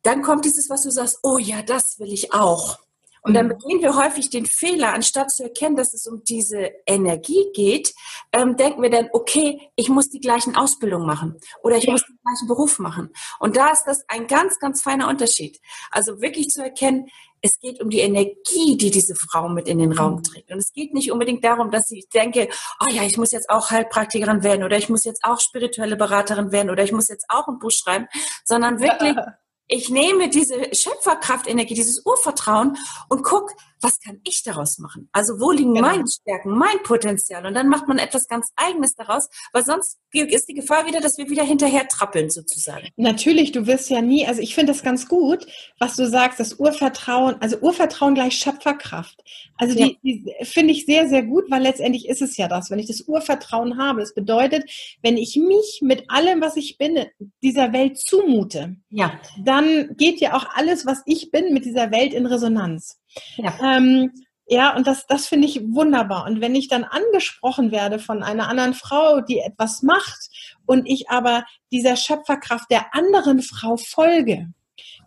dann 0.03 0.23
kommt 0.23 0.45
dieses, 0.45 0.71
was 0.71 0.85
du 0.85 0.91
sagst, 0.91 1.19
oh 1.25 1.39
ja, 1.39 1.63
das 1.63 1.99
will 1.99 2.13
ich 2.13 2.33
auch. 2.33 2.79
Und 3.27 3.35
dann 3.35 3.47
mhm. 3.47 3.59
begehen 3.59 3.83
wir 3.83 3.97
häufig 3.97 4.31
den 4.31 4.47
Fehler, 4.47 4.95
anstatt 4.95 5.33
zu 5.33 5.43
erkennen, 5.43 5.75
dass 5.75 5.93
es 5.93 6.07
um 6.07 6.23
diese 6.23 6.71
Energie 6.87 7.51
geht, 7.55 7.93
ähm, 8.33 8.57
denken 8.57 8.83
wir 8.83 8.91
dann, 8.91 9.09
okay, 9.13 9.69
ich 9.75 9.89
muss 9.89 10.11
die 10.11 10.21
gleichen 10.21 10.55
Ausbildungen 10.55 11.07
machen 11.07 11.37
oder 11.65 11.77
ich 11.77 11.85
ja. 11.85 11.93
muss 11.93 12.05
den 12.05 12.19
gleichen 12.23 12.47
Beruf 12.47 12.79
machen. 12.79 13.11
Und 13.41 13.57
da 13.57 13.71
ist 13.71 13.83
das 13.83 14.09
ein 14.09 14.29
ganz, 14.29 14.61
ganz 14.61 14.81
feiner 14.81 15.09
Unterschied. 15.09 15.61
Also 15.91 16.21
wirklich 16.21 16.51
zu 16.51 16.63
erkennen, 16.63 17.09
es 17.43 17.59
geht 17.59 17.81
um 17.81 17.91
die 17.91 18.01
Energie, 18.01 18.77
die 18.77 18.91
diese 18.91 19.15
Frau 19.15 19.49
mit 19.49 19.69
in 19.69 19.79
den 19.79 19.93
Raum 19.93 20.17
mhm. 20.17 20.23
trägt. 20.23 20.51
Und 20.51 20.59
es 20.59 20.73
geht 20.73 20.95
nicht 20.95 21.13
unbedingt 21.13 21.45
darum, 21.45 21.71
dass 21.71 21.91
ich 21.91 22.09
denke, 22.09 22.49
oh 22.81 22.91
ja, 22.91 23.03
ich 23.03 23.17
muss 23.17 23.33
jetzt 23.33 23.51
auch 23.51 23.71
Heilpraktikerin 23.71 24.43
werden 24.43 24.65
oder 24.65 24.77
ich 24.77 24.89
muss 24.89 25.05
jetzt 25.05 25.25
auch 25.25 25.41
spirituelle 25.41 25.97
Beraterin 25.97 26.53
werden 26.53 26.71
oder 26.71 26.83
ich 26.83 26.93
muss 26.93 27.09
jetzt 27.09 27.27
auch 27.29 27.49
ein 27.49 27.59
Buch 27.59 27.71
schreiben, 27.71 28.07
sondern 28.45 28.81
wirklich 28.81 29.17
ich 29.69 29.91
nehme 29.91 30.29
diese 30.29 30.75
Schöpferkraftenergie, 30.75 31.75
dieses 31.75 32.05
Urvertrauen 32.05 32.77
und 33.09 33.23
guck, 33.23 33.51
was 33.81 34.01
kann 34.01 34.21
ich 34.25 34.43
daraus 34.43 34.79
machen? 34.79 35.09
Also 35.13 35.39
wo 35.39 35.51
liegen 35.51 35.75
genau. 35.75 35.89
meine 35.89 36.05
Stärken, 36.09 36.57
mein 36.57 36.83
Potenzial? 36.83 37.45
Und 37.47 37.55
dann 37.55 37.69
macht 37.69 37.89
man 37.89 37.99
etwas 37.99 38.27
ganz 38.27 38.51
Eigenes 38.57 38.95
daraus, 38.95 39.29
weil 39.53 39.65
sonst 39.65 39.99
ist 40.13 40.49
die 40.49 40.55
Gefahr 40.55 40.87
wieder, 40.87 41.01
dass 41.01 41.19
wir 41.19 41.29
wieder 41.29 41.45
hinterher 41.45 41.87
trappeln 41.89 42.31
sozusagen. 42.31 42.89
Natürlich, 42.97 43.53
du 43.53 43.67
wirst 43.67 43.91
ja 43.91 44.01
nie, 44.01 44.27
also 44.27 44.41
ich 44.41 44.55
finde 44.55 44.73
das 44.73 44.83
ganz 44.83 45.09
gut, 45.09 45.47
was 45.79 45.97
du 45.97 46.09
sagst, 46.09 46.41
das 46.41 46.55
Urvertrauen, 46.55 47.37
also 47.41 47.59
Urvertrauen 47.59 48.15
gleich 48.15 48.39
Schöpferkraft. 48.39 49.23
Also 49.59 49.75
die, 49.75 49.99
ja. 50.03 50.25
die 50.35 50.45
finde 50.45 50.73
ich 50.73 50.87
sehr, 50.87 51.09
sehr 51.09 51.23
gut, 51.23 51.45
weil 51.51 51.63
letztendlich 51.63 52.09
ist 52.09 52.23
es 52.23 52.37
ja 52.37 52.49
das, 52.49 52.71
wenn 52.71 52.79
ich 52.79 52.87
das 52.87 53.03
Urvertrauen 53.03 53.79
habe. 53.79 54.01
Das 54.01 54.15
bedeutet, 54.15 54.65
wenn 55.03 55.17
ich 55.17 55.37
mich 55.37 55.81
mit 55.83 56.05
allem, 56.09 56.41
was 56.41 56.57
ich 56.57 56.79
bin, 56.79 57.07
dieser 57.43 57.73
Welt 57.73 57.99
zumute, 57.99 58.77
ja. 58.91 59.13
dann 59.45 59.56
geht 59.97 60.21
ja 60.21 60.35
auch 60.35 60.47
alles, 60.55 60.87
was 60.87 61.03
ich 61.07 61.31
bin, 61.31 61.53
mit 61.53 61.65
dieser 61.65 61.91
Welt 61.91 62.15
in 62.15 62.27
Resonanz. 62.27 62.99
Ja. 63.37 63.55
Ähm, 63.63 64.13
ja, 64.49 64.77
und 64.77 64.87
das, 64.87 65.07
das 65.07 65.27
finde 65.27 65.49
ich 65.49 65.61
wunderbar. 65.63 66.25
Und 66.25 66.41
wenn 66.41 66.55
ich 66.55 66.69
dann 66.69 66.85
angesprochen 66.85 67.73
werde 67.73 67.99
von 67.99 68.23
einer 68.23 68.49
anderen 68.49 68.75
Frau, 68.75 69.21
die 69.21 69.41
etwas 69.41 69.83
macht 69.83 70.31
und 70.67 70.87
ich 70.87 71.11
aber 71.11 71.45
dieser 71.73 71.97
Schöpferkraft 71.97 72.71
der 72.71 72.95
anderen 72.95 73.43
Frau 73.43 73.77
folge, 73.77 74.49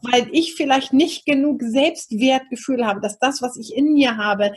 weil 0.01 0.27
ich 0.33 0.55
vielleicht 0.55 0.91
nicht 0.91 1.25
genug 1.25 1.61
Selbstwertgefühl 1.61 2.85
habe, 2.85 2.99
dass 2.99 3.17
das, 3.19 3.41
was 3.41 3.55
ich 3.57 3.73
in 3.75 3.93
mir 3.93 4.17
habe, 4.17 4.53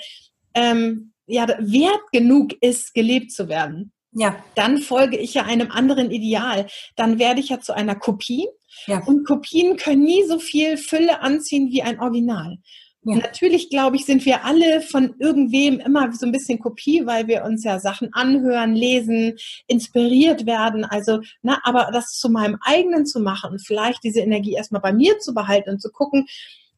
ähm, 0.54 1.12
ja, 1.26 1.46
wert 1.46 2.02
genug 2.12 2.52
ist, 2.60 2.92
gelebt 2.92 3.30
zu 3.30 3.48
werden. 3.48 3.92
Ja. 4.12 4.36
Dann 4.54 4.78
folge 4.78 5.16
ich 5.16 5.34
ja 5.34 5.44
einem 5.44 5.70
anderen 5.70 6.10
Ideal. 6.10 6.66
Dann 6.96 7.18
werde 7.18 7.40
ich 7.40 7.48
ja 7.48 7.60
zu 7.60 7.72
einer 7.72 7.94
Kopie. 7.94 8.48
Ja. 8.86 9.02
Und 9.04 9.26
Kopien 9.26 9.76
können 9.76 10.04
nie 10.04 10.24
so 10.26 10.38
viel 10.38 10.76
Fülle 10.76 11.20
anziehen 11.20 11.70
wie 11.70 11.82
ein 11.82 12.00
Original. 12.00 12.58
Ja. 13.04 13.16
Natürlich, 13.16 13.68
glaube 13.68 13.96
ich, 13.96 14.04
sind 14.04 14.24
wir 14.26 14.44
alle 14.44 14.80
von 14.80 15.16
irgendwem 15.18 15.80
immer 15.80 16.12
so 16.12 16.24
ein 16.24 16.30
bisschen 16.30 16.60
Kopie, 16.60 17.04
weil 17.04 17.26
wir 17.26 17.44
uns 17.44 17.64
ja 17.64 17.80
Sachen 17.80 18.12
anhören, 18.12 18.76
lesen, 18.76 19.34
inspiriert 19.66 20.46
werden. 20.46 20.84
Also, 20.84 21.20
na, 21.42 21.58
aber 21.64 21.90
das 21.92 22.12
zu 22.18 22.30
meinem 22.30 22.58
eigenen 22.62 23.04
zu 23.04 23.18
machen 23.18 23.52
und 23.52 23.66
vielleicht 23.66 24.04
diese 24.04 24.20
Energie 24.20 24.52
erstmal 24.52 24.80
bei 24.82 24.92
mir 24.92 25.18
zu 25.18 25.34
behalten 25.34 25.70
und 25.70 25.82
zu 25.82 25.90
gucken, 25.90 26.26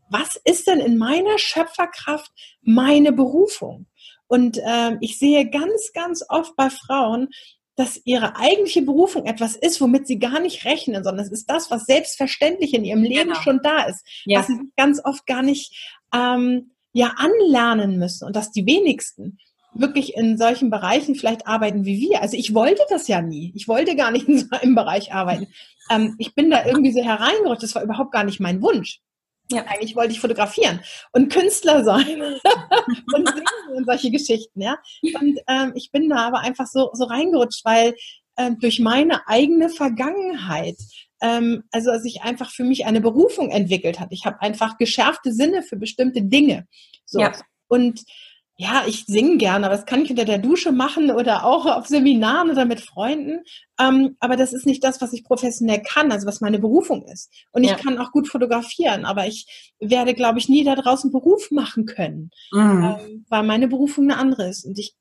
was 0.08 0.40
ist 0.44 0.66
denn 0.66 0.80
in 0.80 0.96
meiner 0.96 1.38
Schöpferkraft 1.38 2.30
meine 2.62 3.12
Berufung? 3.12 3.86
Und 4.26 4.58
äh, 4.58 4.96
ich 5.00 5.18
sehe 5.18 5.50
ganz, 5.50 5.92
ganz 5.92 6.24
oft 6.28 6.56
bei 6.56 6.70
Frauen, 6.70 7.28
dass 7.76 8.00
ihre 8.04 8.36
eigentliche 8.36 8.82
Berufung 8.82 9.26
etwas 9.26 9.56
ist, 9.56 9.80
womit 9.80 10.06
sie 10.06 10.18
gar 10.18 10.40
nicht 10.40 10.64
rechnen, 10.64 11.02
sondern 11.02 11.24
es 11.24 11.32
ist 11.32 11.50
das, 11.50 11.70
was 11.70 11.86
selbstverständlich 11.86 12.74
in 12.74 12.84
ihrem 12.84 13.02
Leben 13.02 13.30
genau. 13.30 13.40
schon 13.40 13.60
da 13.62 13.84
ist, 13.84 14.04
ja. 14.24 14.38
was 14.38 14.46
sie 14.46 14.58
ganz 14.76 15.00
oft 15.04 15.26
gar 15.26 15.42
nicht 15.42 15.98
ähm, 16.14 16.72
ja 16.92 17.14
anlernen 17.16 17.98
müssen 17.98 18.26
und 18.26 18.36
dass 18.36 18.52
die 18.52 18.66
wenigsten 18.66 19.38
wirklich 19.74 20.14
in 20.14 20.38
solchen 20.38 20.70
Bereichen 20.70 21.16
vielleicht 21.16 21.46
arbeiten 21.46 21.84
wie 21.84 22.00
wir. 22.00 22.22
Also 22.22 22.36
ich 22.36 22.54
wollte 22.54 22.82
das 22.88 23.08
ja 23.08 23.20
nie. 23.20 23.52
Ich 23.56 23.66
wollte 23.66 23.96
gar 23.96 24.12
nicht 24.12 24.28
in 24.28 24.38
so 24.38 24.46
einem 24.50 24.74
Bereich 24.74 25.12
arbeiten. 25.12 25.48
Ähm, 25.90 26.14
ich 26.16 26.34
bin 26.34 26.50
da 26.50 26.64
irgendwie 26.64 26.92
so 26.92 27.04
hereingerutscht. 27.04 27.62
Das 27.62 27.74
war 27.74 27.82
überhaupt 27.82 28.10
gar 28.10 28.24
nicht 28.24 28.40
mein 28.40 28.62
Wunsch. 28.62 29.02
Ja. 29.50 29.64
Eigentlich 29.66 29.94
wollte 29.94 30.12
ich 30.12 30.20
fotografieren 30.20 30.80
und 31.12 31.32
Künstler 31.32 31.84
sein 31.84 32.22
und 33.14 33.28
singen 33.28 33.76
und 33.76 33.84
solche 33.84 34.10
Geschichten, 34.10 34.60
ja. 34.60 34.78
Und 35.20 35.38
ähm, 35.48 35.72
ich 35.74 35.90
bin 35.92 36.08
da 36.08 36.26
aber 36.26 36.40
einfach 36.40 36.66
so, 36.66 36.90
so 36.94 37.04
reingerutscht, 37.04 37.64
weil 37.64 37.94
ähm, 38.38 38.58
durch 38.58 38.80
meine 38.80 39.28
eigene 39.28 39.68
Vergangenheit, 39.68 40.76
ähm, 41.20 41.64
also 41.72 41.90
als 41.90 42.04
ich 42.04 42.22
einfach 42.22 42.50
für 42.50 42.64
mich 42.64 42.86
eine 42.86 43.00
Berufung 43.00 43.50
entwickelt 43.50 44.00
hat. 44.00 44.08
Ich 44.12 44.24
habe 44.24 44.40
einfach 44.40 44.78
geschärfte 44.78 45.32
Sinne 45.32 45.62
für 45.62 45.76
bestimmte 45.76 46.22
Dinge. 46.22 46.66
So. 47.04 47.20
Ja. 47.20 47.32
Und 47.68 48.02
ja, 48.56 48.84
ich 48.86 49.04
singe 49.06 49.36
gerne, 49.36 49.66
aber 49.66 49.74
das 49.74 49.86
kann 49.86 50.02
ich 50.02 50.10
unter 50.10 50.24
der 50.24 50.38
Dusche 50.38 50.70
machen 50.70 51.10
oder 51.10 51.44
auch 51.44 51.66
auf 51.66 51.88
Seminaren 51.88 52.50
oder 52.50 52.64
mit 52.64 52.80
Freunden. 52.80 53.40
Ähm, 53.80 54.16
aber 54.20 54.36
das 54.36 54.52
ist 54.52 54.64
nicht 54.64 54.84
das, 54.84 55.00
was 55.00 55.12
ich 55.12 55.24
professionell 55.24 55.82
kann, 55.82 56.12
also 56.12 56.28
was 56.28 56.40
meine 56.40 56.60
Berufung 56.60 57.04
ist. 57.08 57.32
Und 57.50 57.64
ich 57.64 57.70
ja. 57.70 57.76
kann 57.76 57.98
auch 57.98 58.12
gut 58.12 58.28
fotografieren, 58.28 59.04
aber 59.06 59.26
ich 59.26 59.72
werde, 59.80 60.14
glaube 60.14 60.38
ich, 60.38 60.48
nie 60.48 60.62
da 60.62 60.76
draußen 60.76 61.10
Beruf 61.10 61.50
machen 61.50 61.84
können, 61.84 62.30
mhm. 62.52 62.96
ähm, 63.00 63.24
weil 63.28 63.42
meine 63.42 63.66
Berufung 63.66 64.04
eine 64.04 64.20
andere 64.20 64.48
ist. 64.48 64.64
Und 64.64 64.78
ich, 64.78 64.94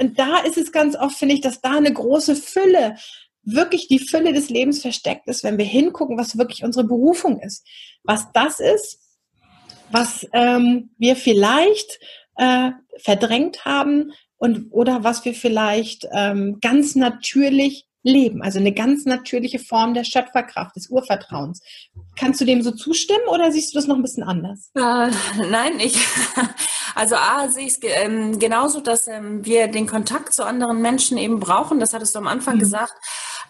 und 0.00 0.18
da 0.18 0.38
ist 0.38 0.58
es 0.58 0.72
ganz 0.72 0.96
oft, 0.96 1.16
finde 1.16 1.36
ich, 1.36 1.42
dass 1.42 1.60
da 1.60 1.76
eine 1.76 1.92
große 1.92 2.34
Fülle 2.34 2.96
wirklich 3.44 3.86
die 3.86 4.00
Fülle 4.00 4.32
des 4.32 4.50
Lebens 4.50 4.80
versteckt 4.80 5.28
ist, 5.28 5.44
wenn 5.44 5.56
wir 5.56 5.64
hingucken, 5.64 6.18
was 6.18 6.36
wirklich 6.36 6.64
unsere 6.64 6.84
Berufung 6.84 7.38
ist. 7.38 7.64
Was 8.02 8.26
das 8.32 8.58
ist, 8.58 8.98
was 9.92 10.26
ähm, 10.32 10.90
wir 10.98 11.14
vielleicht 11.14 12.00
äh, 12.36 12.70
verdrängt 12.98 13.64
haben 13.64 14.12
und 14.38 14.68
oder 14.70 15.04
was 15.04 15.24
wir 15.24 15.34
vielleicht 15.34 16.06
ähm, 16.12 16.58
ganz 16.60 16.94
natürlich 16.94 17.86
leben, 18.02 18.40
also 18.40 18.60
eine 18.60 18.72
ganz 18.72 19.04
natürliche 19.04 19.58
Form 19.58 19.92
der 19.92 20.04
Schöpferkraft, 20.04 20.76
des 20.76 20.88
Urvertrauens. 20.88 21.60
Kannst 22.16 22.40
du 22.40 22.44
dem 22.44 22.62
so 22.62 22.70
zustimmen 22.70 23.26
oder 23.28 23.50
siehst 23.50 23.74
du 23.74 23.78
das 23.78 23.88
noch 23.88 23.96
ein 23.96 24.02
bisschen 24.02 24.22
anders? 24.22 24.70
Äh, 24.74 25.10
nein, 25.50 25.80
ich, 25.80 25.98
also 26.94 27.16
A, 27.16 27.48
sehe 27.48 27.66
ich 27.66 27.72
es 27.72 27.80
ähm, 27.82 28.38
genauso, 28.38 28.80
dass 28.80 29.08
ähm, 29.08 29.44
wir 29.44 29.66
den 29.66 29.88
Kontakt 29.88 30.32
zu 30.34 30.44
anderen 30.44 30.80
Menschen 30.80 31.18
eben 31.18 31.40
brauchen, 31.40 31.80
das 31.80 31.92
hattest 31.92 32.14
du 32.14 32.20
am 32.20 32.28
Anfang 32.28 32.56
mhm. 32.56 32.60
gesagt, 32.60 32.94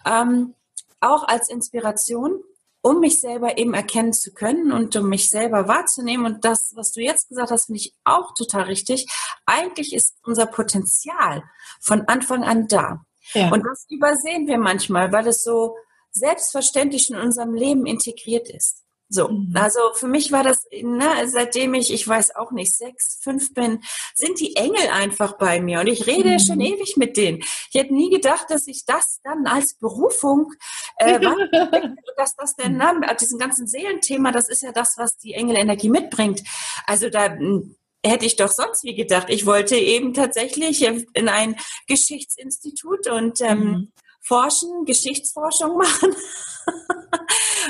ähm, 0.07 0.55
auch 1.01 1.29
als 1.29 1.51
Inspiration 1.51 2.41
um 2.87 3.01
mich 3.01 3.21
selber 3.21 3.59
eben 3.59 3.75
erkennen 3.75 4.13
zu 4.13 4.33
können 4.33 4.71
und 4.71 4.95
um 4.95 5.09
mich 5.09 5.29
selber 5.29 5.67
wahrzunehmen. 5.67 6.25
Und 6.25 6.45
das, 6.45 6.71
was 6.77 6.93
du 6.93 7.01
jetzt 7.01 7.29
gesagt 7.29 7.51
hast, 7.51 7.67
finde 7.67 7.81
ich 7.81 7.97
auch 8.05 8.33
total 8.35 8.63
richtig. 8.63 9.09
Eigentlich 9.45 9.93
ist 9.93 10.15
unser 10.23 10.47
Potenzial 10.47 11.43
von 11.81 12.03
Anfang 12.03 12.45
an 12.45 12.69
da. 12.69 13.05
Ja. 13.35 13.51
Und 13.51 13.65
das 13.65 13.87
übersehen 13.91 14.47
wir 14.47 14.59
manchmal, 14.59 15.11
weil 15.11 15.27
es 15.27 15.43
so 15.43 15.75
selbstverständlich 16.13 17.11
in 17.11 17.17
unserem 17.17 17.55
Leben 17.55 17.87
integriert 17.87 18.49
ist. 18.49 18.85
So, 19.09 19.29
mhm. 19.29 19.53
also 19.55 19.79
für 19.95 20.09
mich 20.09 20.33
war 20.33 20.43
das, 20.43 20.67
ne, 20.73 21.09
seitdem 21.27 21.75
ich, 21.75 21.93
ich 21.93 22.07
weiß 22.07 22.35
auch 22.35 22.51
nicht, 22.51 22.77
sechs, 22.77 23.19
fünf 23.23 23.55
bin, 23.55 23.83
sind 24.15 24.41
die 24.41 24.57
Engel 24.57 24.89
einfach 24.93 25.39
bei 25.39 25.61
mir 25.61 25.81
und 25.81 25.87
ich 25.87 26.07
rede 26.07 26.31
mhm. 26.31 26.39
schon 26.41 26.61
ewig 26.61 26.97
mit 26.97 27.17
denen. 27.17 27.39
Ich 27.39 27.75
hätte 27.75 27.95
nie 27.95 28.11
gedacht, 28.11 28.47
dass 28.51 28.67
ich 28.67 28.85
das 28.85 29.21
dann 29.23 29.47
als 29.47 29.75
Berufung, 29.75 30.53
äh, 30.97 31.21
dass 32.17 32.35
das 32.35 32.57
denn, 32.57 32.79
ne, 32.79 33.17
diesen 33.21 33.39
ganzen 33.39 33.69
Seelenthema, 33.69 34.33
das 34.33 34.49
ist 34.49 34.63
ja 34.63 34.73
das, 34.73 34.99
was 34.99 35.17
die 35.19 35.35
Engelenergie 35.35 35.89
mitbringt. 35.89 36.43
Also 36.87 37.09
da 37.09 37.27
hm, 37.27 37.77
hätte 38.05 38.27
ich 38.27 38.35
doch 38.35 38.51
sonst 38.51 38.83
wie 38.83 38.97
gedacht. 38.97 39.31
Ich 39.31 39.47
wollte 39.47 39.77
eben 39.77 40.15
tatsächlich 40.15 40.83
in 40.83 41.29
ein 41.29 41.57
Geschichtsinstitut 41.87 43.09
und 43.09 43.41
ähm, 43.41 43.61
mhm. 43.61 43.93
forschen, 44.21 44.85
Geschichtsforschung 44.85 45.77
machen. 45.79 46.17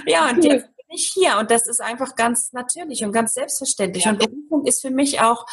ja, 0.07 0.31
und 0.31 0.43
cool 0.43 0.65
nicht 0.89 1.13
hier. 1.13 1.39
Und 1.39 1.51
das 1.51 1.67
ist 1.67 1.81
einfach 1.81 2.15
ganz 2.17 2.53
natürlich 2.53 3.05
und 3.05 3.13
ganz 3.13 3.35
selbstverständlich. 3.35 4.05
Ja. 4.05 4.13
Und 4.13 4.19
Berufung 4.19 4.67
ist 4.67 4.83
für 4.83 4.91
mich 4.91 5.21
auch 5.21 5.47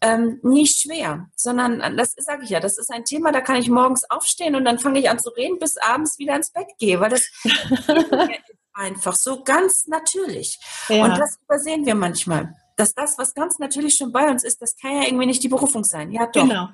ähm, 0.00 0.40
nicht 0.42 0.80
schwer, 0.80 1.28
sondern 1.36 1.96
das 1.96 2.14
sage 2.16 2.44
ich 2.44 2.50
ja, 2.50 2.60
das 2.60 2.78
ist 2.78 2.90
ein 2.90 3.04
Thema, 3.04 3.32
da 3.32 3.40
kann 3.40 3.56
ich 3.56 3.68
morgens 3.68 4.08
aufstehen 4.10 4.54
und 4.54 4.64
dann 4.64 4.78
fange 4.78 5.00
ich 5.00 5.10
an 5.10 5.18
zu 5.18 5.30
reden, 5.30 5.58
bis 5.58 5.76
abends 5.76 6.18
wieder 6.18 6.36
ins 6.36 6.50
Bett 6.50 6.68
gehe, 6.78 7.00
weil 7.00 7.10
das 7.10 7.30
ist 7.44 7.68
einfach 8.74 9.14
so 9.14 9.42
ganz 9.42 9.86
natürlich. 9.86 10.58
Ja. 10.88 11.04
Und 11.04 11.18
das 11.18 11.38
übersehen 11.44 11.84
wir 11.86 11.94
manchmal. 11.94 12.54
Dass 12.76 12.94
das, 12.94 13.18
was 13.18 13.34
ganz 13.34 13.58
natürlich 13.58 13.96
schon 13.96 14.12
bei 14.12 14.30
uns 14.30 14.44
ist, 14.44 14.62
das 14.62 14.76
kann 14.76 14.94
ja 14.94 15.02
irgendwie 15.02 15.26
nicht 15.26 15.42
die 15.42 15.48
Berufung 15.48 15.82
sein. 15.82 16.12
Ja, 16.12 16.26
doch. 16.26 16.42
Genau. 16.42 16.68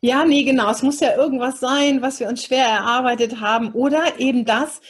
Ja, 0.00 0.24
nee, 0.24 0.42
genau. 0.42 0.70
Es 0.70 0.82
muss 0.82 1.00
ja 1.00 1.14
irgendwas 1.16 1.60
sein, 1.60 2.02
was 2.02 2.18
wir 2.18 2.28
uns 2.28 2.42
schwer 2.42 2.66
erarbeitet 2.66 3.40
haben. 3.40 3.72
Oder 3.72 4.18
eben 4.18 4.44
das, 4.44 4.80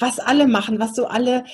was 0.00 0.18
alle 0.18 0.46
machen, 0.46 0.78
was 0.78 0.94
so 0.94 1.06
alle, 1.06 1.44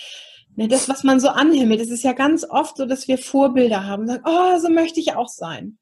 ne, 0.55 0.69
das, 0.69 0.89
was 0.89 1.05
man 1.05 1.21
so 1.21 1.29
anhimmelt. 1.29 1.81
Es 1.81 1.91
ist 1.91 2.05
ja 2.05 2.13
ganz 2.13 2.45
oft 2.49 2.77
so, 2.77 2.87
dass 2.87 3.09
wir 3.09 3.19
Vorbilder 3.19 3.87
haben 3.87 4.03
und 4.03 4.09
sagen, 4.09 4.25
oh, 4.27 4.59
so 4.59 4.69
möchte 4.71 5.01
ich 5.01 5.15
auch 5.15 5.29
sein. 5.29 5.79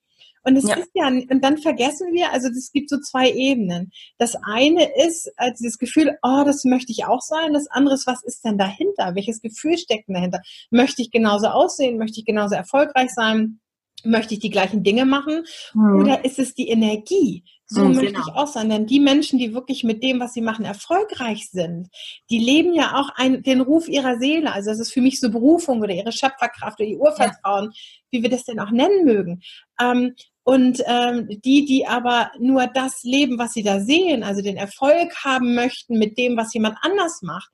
Und 0.46 0.56
es 0.56 0.68
ja. 0.68 0.76
ist 0.76 0.90
ja, 0.92 1.08
und 1.08 1.42
dann 1.42 1.56
vergessen 1.56 2.12
wir, 2.12 2.30
also 2.30 2.48
es 2.48 2.70
gibt 2.70 2.90
so 2.90 3.00
zwei 3.00 3.30
Ebenen. 3.30 3.90
Das 4.18 4.36
eine 4.44 4.84
ist 5.06 5.32
äh, 5.38 5.52
dieses 5.58 5.78
Gefühl, 5.78 6.18
oh, 6.22 6.42
das 6.44 6.64
möchte 6.64 6.92
ich 6.92 7.06
auch 7.06 7.22
sein. 7.22 7.54
Das 7.54 7.66
andere 7.68 7.94
ist, 7.94 8.06
was 8.06 8.22
ist 8.22 8.44
denn 8.44 8.58
dahinter? 8.58 9.14
Welches 9.14 9.40
Gefühl 9.40 9.78
steckt 9.78 10.08
denn 10.08 10.14
dahinter? 10.14 10.42
Möchte 10.70 11.00
ich 11.00 11.10
genauso 11.10 11.46
aussehen? 11.46 11.96
Möchte 11.96 12.20
ich 12.20 12.26
genauso 12.26 12.56
erfolgreich 12.56 13.10
sein? 13.14 13.60
Möchte 14.04 14.34
ich 14.34 14.40
die 14.40 14.50
gleichen 14.50 14.82
Dinge 14.82 15.04
machen? 15.04 15.44
Mhm. 15.72 16.00
Oder 16.00 16.24
ist 16.24 16.38
es 16.38 16.54
die 16.54 16.68
Energie? 16.68 17.44
So 17.66 17.84
mhm, 17.84 17.94
möchte 17.94 18.12
genau. 18.12 18.26
ich 18.26 18.34
auch 18.34 18.46
sein. 18.46 18.68
Denn 18.68 18.86
die 18.86 19.00
Menschen, 19.00 19.38
die 19.38 19.54
wirklich 19.54 19.84
mit 19.84 20.02
dem, 20.02 20.20
was 20.20 20.34
sie 20.34 20.42
machen, 20.42 20.64
erfolgreich 20.64 21.48
sind, 21.50 21.88
die 22.30 22.38
leben 22.38 22.74
ja 22.74 22.96
auch 22.96 23.10
ein, 23.16 23.42
den 23.42 23.60
Ruf 23.60 23.88
ihrer 23.88 24.18
Seele. 24.18 24.52
Also 24.52 24.70
das 24.70 24.78
ist 24.78 24.92
für 24.92 25.00
mich 25.00 25.20
so 25.20 25.30
Berufung 25.30 25.80
oder 25.80 25.94
ihre 25.94 26.12
Schöpferkraft 26.12 26.80
oder 26.80 26.88
ihr 26.88 27.00
Urvertrauen, 27.00 27.66
ja. 27.66 27.70
wie 28.10 28.22
wir 28.22 28.30
das 28.30 28.44
denn 28.44 28.60
auch 28.60 28.70
nennen 28.70 29.04
mögen. 29.04 29.42
Ähm, 29.80 30.14
und 30.42 30.82
ähm, 30.86 31.26
die, 31.42 31.64
die 31.64 31.86
aber 31.86 32.30
nur 32.38 32.66
das 32.66 33.02
leben, 33.02 33.38
was 33.38 33.54
sie 33.54 33.62
da 33.62 33.80
sehen, 33.80 34.22
also 34.22 34.42
den 34.42 34.58
Erfolg 34.58 35.24
haben 35.24 35.54
möchten 35.54 35.98
mit 35.98 36.18
dem, 36.18 36.36
was 36.36 36.52
jemand 36.52 36.76
anders 36.82 37.22
macht, 37.22 37.50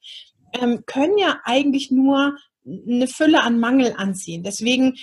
ähm, 0.61 0.83
können 0.87 1.16
ja 1.16 1.38
eigentlich 1.45 1.92
nur 1.92 2.37
eine 2.89 3.07
Fülle 3.07 3.43
an 3.43 3.59
Mangel 3.59 3.95
anziehen. 3.97 4.43
Deswegen, 4.43 4.97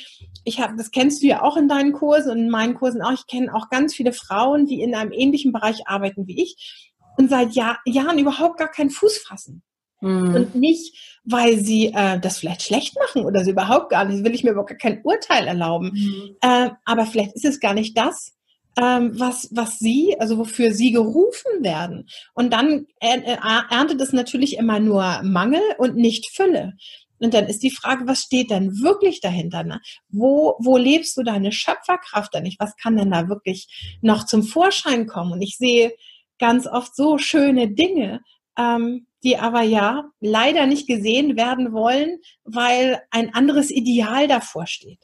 ich 0.43 0.59
habe, 0.59 0.75
das 0.77 0.91
kennst 0.91 1.21
du 1.21 1.27
ja 1.27 1.41
auch 1.41 1.57
in 1.57 1.67
deinen 1.67 1.93
Kursen 1.93 2.31
und 2.31 2.37
in 2.39 2.49
meinen 2.49 2.75
Kursen 2.75 3.01
auch. 3.01 3.13
Ich 3.13 3.27
kenne 3.27 3.53
auch 3.53 3.69
ganz 3.69 3.93
viele 3.93 4.13
Frauen, 4.13 4.65
die 4.65 4.81
in 4.81 4.95
einem 4.95 5.11
ähnlichen 5.11 5.51
Bereich 5.51 5.87
arbeiten 5.87 6.27
wie 6.27 6.41
ich 6.43 6.87
und 7.17 7.29
seit 7.29 7.53
Jahr, 7.53 7.79
Jahren 7.85 8.19
überhaupt 8.19 8.57
gar 8.57 8.71
keinen 8.71 8.89
Fuß 8.89 9.17
fassen. 9.19 9.63
Mhm. 10.01 10.35
Und 10.35 10.55
nicht, 10.55 11.19
weil 11.23 11.57
sie 11.57 11.87
äh, 11.87 12.19
das 12.19 12.37
vielleicht 12.37 12.61
schlecht 12.61 12.95
machen 12.95 13.25
oder 13.25 13.43
so 13.43 13.51
überhaupt 13.51 13.89
gar 13.89 14.05
nicht. 14.05 14.23
Will 14.23 14.35
ich 14.35 14.43
mir 14.43 14.51
überhaupt 14.51 14.69
gar 14.69 14.77
kein 14.77 15.01
Urteil 15.03 15.47
erlauben. 15.47 15.91
Mhm. 15.93 16.35
Äh, 16.41 16.69
aber 16.85 17.05
vielleicht 17.05 17.35
ist 17.35 17.45
es 17.45 17.59
gar 17.59 17.73
nicht 17.73 17.97
das, 17.97 18.33
ähm, 18.79 19.19
was, 19.19 19.49
was 19.51 19.79
sie, 19.79 20.15
also 20.19 20.37
wofür 20.37 20.71
sie 20.71 20.91
gerufen 20.91 21.63
werden. 21.63 22.07
Und 22.35 22.53
dann 22.53 22.85
erntet 22.99 23.99
es 24.01 24.13
natürlich 24.13 24.57
immer 24.57 24.79
nur 24.79 25.21
Mangel 25.23 25.61
und 25.79 25.95
nicht 25.95 26.29
Fülle. 26.35 26.73
Und 27.19 27.33
dann 27.33 27.45
ist 27.45 27.63
die 27.63 27.71
Frage, 27.71 28.07
was 28.07 28.19
steht 28.19 28.51
denn 28.51 28.79
wirklich 28.81 29.21
dahinter? 29.21 29.63
Ne? 29.63 29.81
Wo, 30.09 30.55
wo 30.59 30.77
lebst 30.77 31.17
du 31.17 31.23
deine 31.23 31.51
Schöpferkraft 31.51 32.33
denn 32.33 32.43
nicht? 32.43 32.59
Was 32.59 32.75
kann 32.75 32.97
denn 32.97 33.11
da 33.11 33.29
wirklich 33.29 33.97
noch 34.01 34.25
zum 34.25 34.43
Vorschein 34.43 35.07
kommen? 35.07 35.31
Und 35.31 35.41
ich 35.41 35.57
sehe 35.57 35.93
ganz 36.39 36.67
oft 36.67 36.95
so 36.95 37.17
schöne 37.17 37.69
Dinge, 37.69 38.21
ähm, 38.57 39.07
die 39.23 39.37
aber 39.37 39.61
ja 39.61 40.05
leider 40.19 40.67
nicht 40.67 40.87
gesehen 40.87 41.35
werden 41.35 41.73
wollen, 41.73 42.19
weil 42.43 43.01
ein 43.11 43.33
anderes 43.33 43.71
Ideal 43.71 44.27
davor 44.27 44.67
steht. 44.67 44.99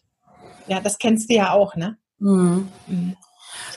Ja, 0.68 0.80
das 0.80 0.98
kennst 0.98 1.30
du 1.30 1.36
ja 1.36 1.52
auch, 1.52 1.76
ne? 1.76 1.98
Mhm. 2.20 2.70
Mhm. 2.88 3.18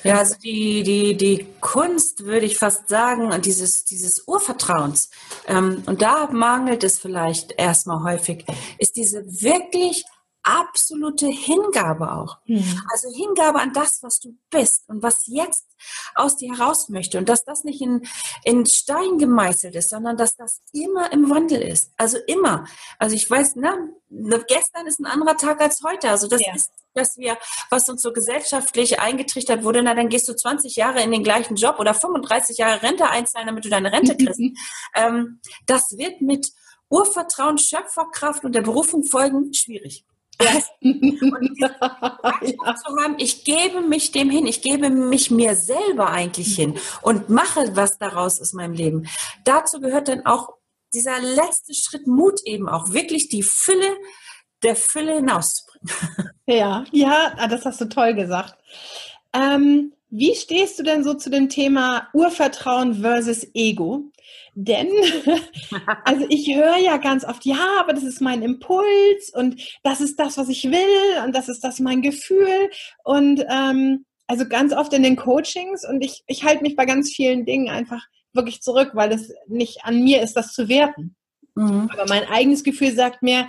Ja, 0.06 0.18
also 0.18 0.34
die, 0.42 0.82
die, 0.82 1.16
die 1.16 1.46
Kunst, 1.60 2.24
würde 2.24 2.46
ich 2.46 2.58
fast 2.58 2.88
sagen, 2.88 3.32
und 3.32 3.44
dieses, 3.44 3.84
dieses 3.84 4.26
Urvertrauens, 4.26 5.10
ähm, 5.46 5.82
und 5.86 6.02
da 6.02 6.28
mangelt 6.30 6.84
es 6.84 6.98
vielleicht 6.98 7.52
erstmal 7.58 8.02
häufig, 8.04 8.44
ist 8.78 8.96
diese 8.96 9.24
wirklich 9.42 10.04
absolute 10.46 11.26
Hingabe 11.26 12.12
auch. 12.12 12.38
Mhm. 12.46 12.82
Also 12.90 13.08
Hingabe 13.14 13.60
an 13.60 13.72
das, 13.72 14.02
was 14.02 14.20
du 14.20 14.36
bist 14.50 14.88
und 14.88 15.02
was 15.02 15.26
jetzt 15.26 15.66
aus 16.14 16.36
dir 16.36 16.56
heraus 16.56 16.88
möchte. 16.88 17.18
Und 17.18 17.28
dass 17.28 17.44
das 17.44 17.64
nicht 17.64 17.82
in, 17.82 18.06
in 18.44 18.64
Stein 18.64 19.18
gemeißelt 19.18 19.74
ist, 19.74 19.90
sondern 19.90 20.16
dass 20.16 20.36
das 20.36 20.62
immer 20.72 21.12
im 21.12 21.28
Wandel 21.28 21.60
ist. 21.60 21.92
Also 21.96 22.18
immer. 22.26 22.66
Also 22.98 23.16
ich 23.16 23.28
weiß, 23.28 23.56
ne, 23.56 23.92
ne 24.08 24.44
gestern 24.48 24.86
ist 24.86 25.00
ein 25.00 25.06
anderer 25.06 25.36
Tag 25.36 25.60
als 25.60 25.82
heute. 25.82 26.08
Also 26.10 26.28
das 26.28 26.40
ja. 26.40 26.54
ist 26.54 26.70
dass 26.94 27.18
wir, 27.18 27.36
was 27.68 27.88
uns 27.90 28.00
so 28.00 28.10
gesellschaftlich 28.10 28.98
eingetrichtert 28.98 29.62
wurde, 29.62 29.82
na 29.82 29.94
dann 29.94 30.08
gehst 30.08 30.28
du 30.28 30.34
20 30.34 30.76
Jahre 30.76 31.02
in 31.02 31.10
den 31.10 31.22
gleichen 31.22 31.56
Job 31.56 31.78
oder 31.78 31.92
35 31.92 32.56
Jahre 32.56 32.82
Rente 32.82 33.10
einzahlen, 33.10 33.46
damit 33.46 33.66
du 33.66 33.68
deine 33.68 33.92
Rente 33.92 34.16
kriegst. 34.16 34.40
ähm, 34.94 35.40
das 35.66 35.96
wird 35.98 36.22
mit 36.22 36.48
Urvertrauen, 36.88 37.58
Schöpferkraft 37.58 38.44
und 38.44 38.54
der 38.54 38.62
Berufung 38.62 39.04
folgen 39.04 39.52
schwierig. 39.52 40.04
Ja. 40.78 41.30
und 41.32 41.58
ja. 41.58 42.74
zu 42.76 42.96
haben, 43.02 43.16
ich 43.18 43.44
gebe 43.44 43.80
mich 43.80 44.12
dem 44.12 44.30
hin, 44.30 44.46
ich 44.46 44.62
gebe 44.62 44.90
mich 44.90 45.30
mir 45.30 45.54
selber 45.54 46.10
eigentlich 46.10 46.54
hin 46.54 46.78
und 47.02 47.30
mache 47.30 47.74
was 47.74 47.98
daraus 47.98 48.40
aus 48.40 48.52
meinem 48.52 48.74
Leben. 48.74 49.08
Dazu 49.44 49.80
gehört 49.80 50.08
dann 50.08 50.26
auch 50.26 50.50
dieser 50.92 51.20
letzte 51.20 51.74
Schritt 51.74 52.06
Mut 52.06 52.40
eben 52.44 52.68
auch, 52.68 52.92
wirklich 52.92 53.28
die 53.28 53.42
Fülle 53.42 53.96
der 54.62 54.76
Fülle 54.76 55.16
hinauszubringen. 55.16 55.88
Ja, 56.48 56.84
ja, 56.92 57.34
ah, 57.38 57.48
das 57.48 57.64
hast 57.64 57.80
du 57.80 57.86
toll 57.86 58.14
gesagt. 58.14 58.54
Ähm, 59.32 59.92
wie 60.16 60.34
stehst 60.34 60.78
du 60.78 60.82
denn 60.82 61.04
so 61.04 61.14
zu 61.14 61.30
dem 61.30 61.48
Thema 61.48 62.08
Urvertrauen 62.14 63.02
versus 63.02 63.46
Ego? 63.54 64.10
Denn, 64.54 64.88
also 66.04 66.26
ich 66.30 66.54
höre 66.54 66.78
ja 66.78 66.96
ganz 66.96 67.24
oft, 67.24 67.44
ja, 67.44 67.78
aber 67.78 67.92
das 67.92 68.02
ist 68.02 68.22
mein 68.22 68.42
Impuls 68.42 69.30
und 69.34 69.60
das 69.82 70.00
ist 70.00 70.18
das, 70.18 70.38
was 70.38 70.48
ich 70.48 70.64
will 70.64 71.24
und 71.24 71.36
das 71.36 71.48
ist 71.48 71.62
das 71.62 71.78
mein 71.78 72.00
Gefühl 72.00 72.70
und 73.04 73.44
ähm, 73.50 74.06
also 74.26 74.48
ganz 74.48 74.72
oft 74.72 74.92
in 74.94 75.02
den 75.02 75.16
Coachings 75.16 75.86
und 75.86 76.02
ich, 76.02 76.24
ich 76.26 76.44
halte 76.44 76.62
mich 76.62 76.74
bei 76.74 76.86
ganz 76.86 77.10
vielen 77.10 77.44
Dingen 77.44 77.68
einfach 77.68 78.02
wirklich 78.32 78.62
zurück, 78.62 78.92
weil 78.94 79.12
es 79.12 79.32
nicht 79.46 79.84
an 79.84 80.02
mir 80.02 80.22
ist, 80.22 80.34
das 80.34 80.52
zu 80.52 80.68
werten. 80.68 81.14
Mhm. 81.54 81.90
Aber 81.92 82.06
mein 82.08 82.26
eigenes 82.28 82.64
Gefühl 82.64 82.94
sagt 82.94 83.22
mir, 83.22 83.48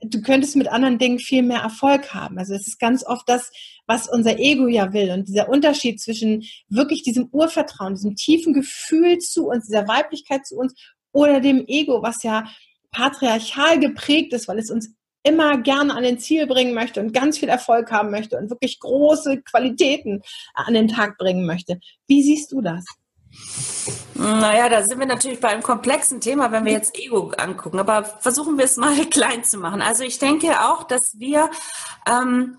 du 0.00 0.22
könntest 0.22 0.56
mit 0.56 0.68
anderen 0.68 0.98
Dingen 0.98 1.18
viel 1.18 1.42
mehr 1.42 1.60
Erfolg 1.60 2.14
haben. 2.14 2.38
Also 2.38 2.54
es 2.54 2.66
ist 2.66 2.78
ganz 2.78 3.04
oft 3.04 3.28
das, 3.28 3.50
was 3.86 4.08
unser 4.08 4.38
Ego 4.38 4.68
ja 4.68 4.92
will. 4.92 5.10
Und 5.10 5.28
dieser 5.28 5.48
Unterschied 5.48 6.00
zwischen 6.00 6.44
wirklich 6.68 7.02
diesem 7.02 7.28
Urvertrauen, 7.32 7.94
diesem 7.94 8.14
tiefen 8.14 8.52
Gefühl 8.52 9.18
zu 9.18 9.48
uns, 9.48 9.66
dieser 9.66 9.88
Weiblichkeit 9.88 10.46
zu 10.46 10.56
uns 10.56 10.74
oder 11.12 11.40
dem 11.40 11.64
Ego, 11.66 12.02
was 12.02 12.22
ja 12.22 12.44
patriarchal 12.90 13.80
geprägt 13.80 14.32
ist, 14.32 14.48
weil 14.48 14.58
es 14.58 14.70
uns 14.70 14.94
immer 15.24 15.58
gerne 15.58 15.94
an 15.94 16.04
den 16.04 16.18
Ziel 16.18 16.46
bringen 16.46 16.74
möchte 16.74 17.00
und 17.00 17.12
ganz 17.12 17.38
viel 17.38 17.48
Erfolg 17.48 17.90
haben 17.90 18.10
möchte 18.10 18.38
und 18.38 18.50
wirklich 18.50 18.78
große 18.78 19.42
Qualitäten 19.42 20.22
an 20.54 20.74
den 20.74 20.88
Tag 20.88 21.18
bringen 21.18 21.44
möchte. 21.44 21.80
Wie 22.06 22.22
siehst 22.22 22.52
du 22.52 22.60
das? 22.60 22.84
Naja, 24.14 24.68
da 24.68 24.82
sind 24.82 24.98
wir 24.98 25.06
natürlich 25.06 25.40
bei 25.40 25.48
einem 25.48 25.62
komplexen 25.62 26.20
Thema, 26.20 26.50
wenn 26.50 26.64
wir 26.64 26.72
jetzt 26.72 26.98
Ego 26.98 27.30
angucken. 27.36 27.78
Aber 27.78 28.04
versuchen 28.04 28.58
wir 28.58 28.64
es 28.64 28.76
mal 28.76 28.94
klein 29.10 29.44
zu 29.44 29.58
machen. 29.58 29.80
Also 29.80 30.04
ich 30.04 30.18
denke 30.18 30.60
auch, 30.68 30.82
dass 30.84 31.14
wir 31.18 31.50
ähm, 32.06 32.58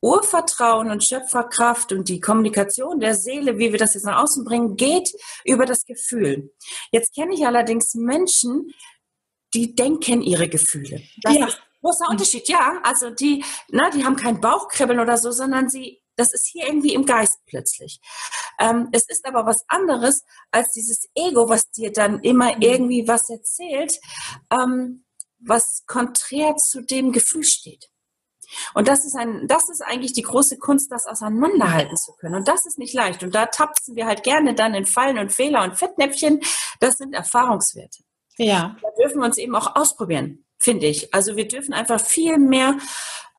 Urvertrauen 0.00 0.90
und 0.90 1.02
Schöpferkraft 1.02 1.92
und 1.92 2.08
die 2.08 2.20
Kommunikation 2.20 3.00
der 3.00 3.14
Seele, 3.14 3.58
wie 3.58 3.72
wir 3.72 3.78
das 3.78 3.94
jetzt 3.94 4.04
nach 4.04 4.22
außen 4.22 4.44
bringen, 4.44 4.76
geht 4.76 5.12
über 5.44 5.66
das 5.66 5.84
Gefühl. 5.84 6.52
Jetzt 6.92 7.14
kenne 7.14 7.34
ich 7.34 7.44
allerdings 7.44 7.94
Menschen, 7.94 8.72
die 9.54 9.74
denken 9.74 10.22
ihre 10.22 10.48
Gefühle. 10.48 11.02
Das 11.22 11.34
ja. 11.34 11.46
ist 11.46 11.54
ein 11.56 11.62
großer 11.82 12.08
Unterschied, 12.08 12.48
ja. 12.48 12.80
Also 12.84 13.10
die, 13.10 13.44
na, 13.70 13.90
die 13.90 14.04
haben 14.04 14.14
kein 14.14 14.40
Bauchkribbeln 14.40 15.00
oder 15.00 15.16
so, 15.16 15.32
sondern 15.32 15.68
sie 15.68 16.00
das 16.18 16.32
ist 16.32 16.48
hier 16.48 16.66
irgendwie 16.66 16.94
im 16.94 17.06
Geist 17.06 17.38
plötzlich. 17.46 18.00
Ähm, 18.58 18.88
es 18.92 19.08
ist 19.08 19.26
aber 19.26 19.46
was 19.46 19.64
anderes 19.68 20.24
als 20.50 20.72
dieses 20.72 21.08
Ego, 21.14 21.48
was 21.48 21.70
dir 21.70 21.92
dann 21.92 22.20
immer 22.20 22.56
mhm. 22.56 22.62
irgendwie 22.62 23.08
was 23.08 23.28
erzählt, 23.30 23.98
ähm, 24.50 25.04
was 25.38 25.84
konträr 25.86 26.56
zu 26.56 26.82
dem 26.82 27.12
Gefühl 27.12 27.44
steht. 27.44 27.90
Und 28.74 28.88
das 28.88 29.04
ist 29.04 29.14
ein, 29.14 29.46
das 29.46 29.68
ist 29.68 29.82
eigentlich 29.82 30.14
die 30.14 30.22
große 30.22 30.58
Kunst, 30.58 30.90
das 30.90 31.06
auseinanderhalten 31.06 31.96
zu 31.96 32.12
können. 32.14 32.36
Und 32.36 32.48
das 32.48 32.66
ist 32.66 32.78
nicht 32.78 32.94
leicht. 32.94 33.22
Und 33.22 33.34
da 33.34 33.46
tapsen 33.46 33.94
wir 33.94 34.06
halt 34.06 34.22
gerne 34.22 34.54
dann 34.54 34.74
in 34.74 34.86
Fallen 34.86 35.18
und 35.18 35.32
Fehler 35.32 35.62
und 35.64 35.76
Fettnäpfchen. 35.76 36.40
Das 36.80 36.96
sind 36.96 37.14
Erfahrungswerte. 37.14 38.02
Ja. 38.38 38.76
Da 38.80 38.88
dürfen 38.98 39.20
wir 39.20 39.26
uns 39.26 39.38
eben 39.38 39.54
auch 39.54 39.76
ausprobieren, 39.76 40.44
finde 40.58 40.86
ich. 40.86 41.12
Also 41.14 41.36
wir 41.36 41.48
dürfen 41.48 41.72
einfach 41.74 42.00
viel 42.00 42.38
mehr 42.38 42.76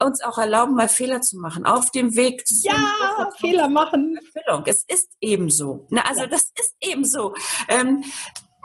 uns 0.02 0.22
auch 0.24 0.38
erlauben, 0.38 0.76
mal 0.76 0.88
Fehler 0.88 1.22
zu 1.22 1.38
machen. 1.38 1.66
Auf 1.66 1.92
dem 1.92 2.16
Weg 2.16 2.48
zu 2.48 2.56
Ja, 2.64 3.30
Fehler 3.38 3.68
machen. 3.68 4.18
Erfüllung. 4.18 4.64
Es 4.66 4.86
ist 4.88 5.10
eben 5.20 5.50
so. 5.50 5.88
Na, 5.90 6.02
also 6.08 6.22
ja. 6.22 6.28
das 6.28 6.52
ist 6.58 6.76
eben 6.80 7.04
so. 7.04 7.34
Ähm, 7.68 8.04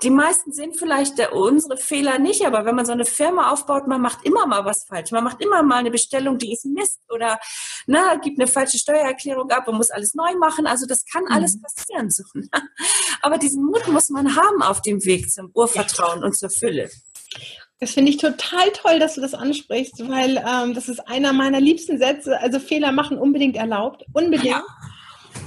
die 0.02 0.10
meisten 0.10 0.52
sind 0.52 0.76
vielleicht 0.76 1.18
der, 1.18 1.34
unsere 1.34 1.76
Fehler 1.76 2.18
nicht, 2.18 2.44
aber 2.44 2.64
wenn 2.64 2.74
man 2.74 2.84
so 2.84 2.92
eine 2.92 3.04
Firma 3.04 3.50
aufbaut, 3.50 3.86
man 3.86 4.00
macht 4.00 4.24
immer 4.24 4.46
mal 4.46 4.64
was 4.64 4.84
falsch. 4.84 5.12
Man 5.12 5.24
macht 5.24 5.40
immer 5.40 5.62
mal 5.62 5.76
eine 5.76 5.90
Bestellung, 5.90 6.36
die 6.36 6.52
ist 6.52 6.66
Mist 6.66 7.00
oder 7.08 7.38
na, 7.86 8.16
gibt 8.16 8.38
eine 8.38 8.48
falsche 8.48 8.78
Steuererklärung 8.78 9.50
ab 9.50 9.66
und 9.66 9.76
muss 9.76 9.90
alles 9.90 10.14
neu 10.14 10.34
machen. 10.36 10.66
Also 10.66 10.86
das 10.86 11.04
kann 11.06 11.24
alles 11.28 11.56
mhm. 11.56 11.62
passieren. 11.62 12.10
So, 12.10 12.24
ne? 12.34 12.48
Aber 13.22 13.38
diesen 13.38 13.64
Mut 13.64 13.86
muss 13.88 14.10
man 14.10 14.36
haben 14.36 14.62
auf 14.62 14.82
dem 14.82 15.04
Weg 15.04 15.30
zum 15.30 15.50
Urvertrauen 15.54 16.20
ja. 16.20 16.26
und 16.26 16.36
zur 16.36 16.50
Fülle. 16.50 16.90
Das 17.84 17.92
finde 17.92 18.08
ich 18.12 18.16
total 18.16 18.70
toll, 18.72 18.98
dass 18.98 19.16
du 19.16 19.20
das 19.20 19.34
ansprichst, 19.34 20.08
weil 20.08 20.38
ähm, 20.38 20.72
das 20.72 20.88
ist 20.88 21.06
einer 21.06 21.34
meiner 21.34 21.60
liebsten 21.60 21.98
Sätze. 21.98 22.40
Also 22.40 22.58
Fehler 22.58 22.92
machen 22.92 23.18
unbedingt 23.18 23.56
erlaubt, 23.56 24.06
unbedingt. 24.14 24.46
Ja. 24.46 24.62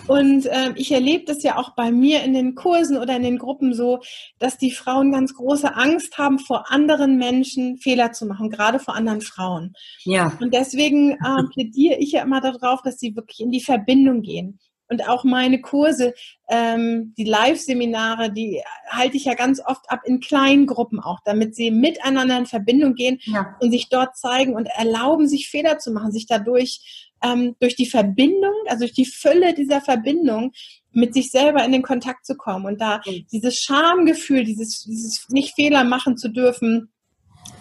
Und 0.05 0.45
äh, 0.45 0.71
ich 0.75 0.91
erlebe 0.91 1.25
das 1.25 1.41
ja 1.41 1.57
auch 1.57 1.71
bei 1.71 1.91
mir 1.91 2.21
in 2.21 2.33
den 2.33 2.53
Kursen 2.53 2.97
oder 2.97 3.15
in 3.15 3.23
den 3.23 3.39
Gruppen 3.39 3.73
so, 3.73 4.01
dass 4.37 4.59
die 4.59 4.69
Frauen 4.69 5.11
ganz 5.11 5.33
große 5.33 5.75
Angst 5.75 6.19
haben, 6.19 6.37
vor 6.37 6.71
anderen 6.71 7.17
Menschen 7.17 7.77
Fehler 7.77 8.11
zu 8.11 8.27
machen, 8.27 8.51
gerade 8.51 8.77
vor 8.77 8.95
anderen 8.95 9.21
Frauen. 9.21 9.73
Ja. 10.03 10.31
Und 10.39 10.53
deswegen 10.53 11.13
äh, 11.13 11.43
plädiere 11.51 11.95
ich 11.95 12.11
ja 12.11 12.21
immer 12.21 12.39
darauf, 12.39 12.83
dass 12.83 12.99
sie 12.99 13.15
wirklich 13.15 13.39
in 13.39 13.49
die 13.49 13.61
Verbindung 13.61 14.21
gehen 14.21 14.59
und 14.89 15.07
auch 15.07 15.23
meine 15.23 15.61
Kurse, 15.61 16.13
ähm, 16.49 17.13
die 17.17 17.25
Live-Seminare, 17.25 18.31
die 18.31 18.61
halte 18.89 19.17
ich 19.17 19.25
ja 19.25 19.33
ganz 19.33 19.61
oft 19.65 19.89
ab 19.89 20.01
in 20.05 20.19
kleinen 20.19 20.65
Gruppen 20.65 20.99
auch, 20.99 21.19
damit 21.25 21.55
sie 21.55 21.71
miteinander 21.71 22.37
in 22.37 22.45
Verbindung 22.45 22.95
gehen 22.95 23.19
ja. 23.23 23.55
und 23.59 23.71
sich 23.71 23.89
dort 23.89 24.15
zeigen 24.15 24.55
und 24.55 24.67
erlauben, 24.67 25.27
sich 25.27 25.49
Fehler 25.49 25.79
zu 25.79 25.91
machen, 25.91 26.11
sich 26.11 26.25
dadurch 26.25 27.07
ähm, 27.23 27.55
durch 27.59 27.75
die 27.75 27.87
Verbindung, 27.87 28.53
also 28.67 28.81
durch 28.81 28.93
die 28.93 29.05
Fülle 29.05 29.53
dieser 29.53 29.81
Verbindung 29.81 30.51
mit 30.91 31.13
sich 31.13 31.31
selber 31.31 31.63
in 31.63 31.71
den 31.71 31.83
Kontakt 31.83 32.25
zu 32.25 32.35
kommen 32.35 32.65
und 32.65 32.81
da 32.81 33.01
mhm. 33.05 33.25
dieses 33.31 33.59
Schamgefühl, 33.59 34.43
dieses, 34.43 34.83
dieses 34.83 35.27
nicht 35.29 35.55
Fehler 35.55 35.83
machen 35.83 36.17
zu 36.17 36.29
dürfen, 36.29 36.89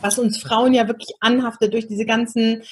was 0.00 0.18
uns 0.18 0.38
Frauen 0.38 0.74
ja 0.74 0.86
wirklich 0.88 1.14
anhaftet 1.20 1.72
durch 1.72 1.86
diese 1.86 2.06
ganzen 2.06 2.62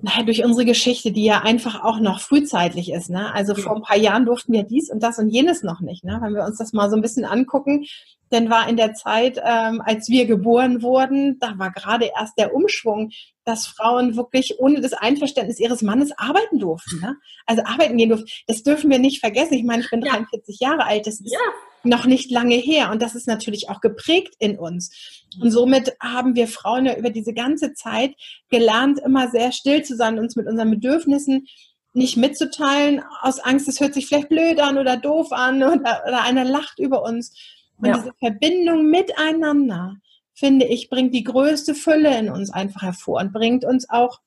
naja, 0.00 0.22
durch 0.22 0.44
unsere 0.44 0.64
Geschichte, 0.64 1.10
die 1.10 1.24
ja 1.24 1.40
einfach 1.42 1.82
auch 1.82 1.98
noch 1.98 2.20
frühzeitig 2.20 2.92
ist. 2.92 3.10
Ne? 3.10 3.32
Also 3.34 3.54
ja. 3.54 3.62
vor 3.62 3.76
ein 3.76 3.82
paar 3.82 3.96
Jahren 3.96 4.26
durften 4.26 4.52
wir 4.52 4.62
dies 4.62 4.90
und 4.90 5.02
das 5.02 5.18
und 5.18 5.28
jenes 5.30 5.62
noch 5.62 5.80
nicht. 5.80 6.04
Ne? 6.04 6.18
Wenn 6.22 6.34
wir 6.34 6.44
uns 6.44 6.58
das 6.58 6.72
mal 6.72 6.88
so 6.88 6.96
ein 6.96 7.02
bisschen 7.02 7.24
angucken, 7.24 7.84
dann 8.30 8.50
war 8.50 8.68
in 8.68 8.76
der 8.76 8.94
Zeit, 8.94 9.40
ähm, 9.44 9.82
als 9.84 10.08
wir 10.08 10.26
geboren 10.26 10.82
wurden, 10.82 11.38
da 11.40 11.58
war 11.58 11.72
gerade 11.72 12.10
erst 12.16 12.38
der 12.38 12.54
Umschwung, 12.54 13.10
dass 13.44 13.66
Frauen 13.66 14.16
wirklich 14.16 14.56
ohne 14.58 14.80
das 14.80 14.92
Einverständnis 14.92 15.58
ihres 15.58 15.82
Mannes 15.82 16.12
arbeiten 16.16 16.58
durften. 16.58 17.00
Ne? 17.00 17.16
Also 17.46 17.62
arbeiten 17.64 17.96
gehen 17.96 18.10
durften. 18.10 18.28
Das 18.46 18.62
dürfen 18.62 18.90
wir 18.90 18.98
nicht 18.98 19.20
vergessen. 19.20 19.54
Ich 19.54 19.64
meine, 19.64 19.82
ich 19.82 19.90
bin 19.90 20.02
ja. 20.02 20.12
43 20.12 20.60
Jahre 20.60 20.84
alt. 20.84 21.06
Das 21.06 21.14
ist 21.14 21.32
ja. 21.32 21.38
Noch 21.84 22.06
nicht 22.06 22.30
lange 22.30 22.56
her. 22.56 22.90
Und 22.90 23.02
das 23.02 23.14
ist 23.14 23.26
natürlich 23.26 23.68
auch 23.68 23.80
geprägt 23.80 24.34
in 24.38 24.58
uns. 24.58 25.24
Und 25.40 25.50
somit 25.50 25.94
haben 26.00 26.34
wir 26.34 26.48
Frauen 26.48 26.86
ja 26.86 26.96
über 26.96 27.10
diese 27.10 27.32
ganze 27.32 27.74
Zeit 27.74 28.14
gelernt, 28.50 29.00
immer 29.04 29.30
sehr 29.30 29.52
still 29.52 29.82
zu 29.82 29.96
sein, 29.96 30.18
uns 30.18 30.36
mit 30.36 30.46
unseren 30.46 30.70
Bedürfnissen 30.70 31.46
nicht 31.94 32.16
mitzuteilen, 32.16 33.02
aus 33.22 33.40
Angst, 33.40 33.68
es 33.68 33.80
hört 33.80 33.94
sich 33.94 34.06
vielleicht 34.06 34.28
blöd 34.28 34.60
an 34.60 34.78
oder 34.78 34.96
doof 34.96 35.32
an 35.32 35.62
oder, 35.62 36.02
oder 36.06 36.22
einer 36.22 36.44
lacht 36.44 36.78
über 36.78 37.02
uns. 37.02 37.34
Und 37.76 37.88
ja. 37.88 37.96
diese 37.96 38.12
Verbindung 38.18 38.90
miteinander, 38.90 39.96
finde 40.34 40.66
ich, 40.66 40.90
bringt 40.90 41.14
die 41.14 41.24
größte 41.24 41.74
Fülle 41.74 42.16
in 42.18 42.30
uns 42.30 42.50
einfach 42.50 42.82
hervor 42.82 43.20
und 43.20 43.32
bringt 43.32 43.64
uns 43.64 43.88
auch 43.88 44.20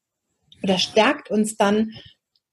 oder 0.64 0.78
stärkt 0.78 1.32
uns 1.32 1.58
dann 1.58 1.92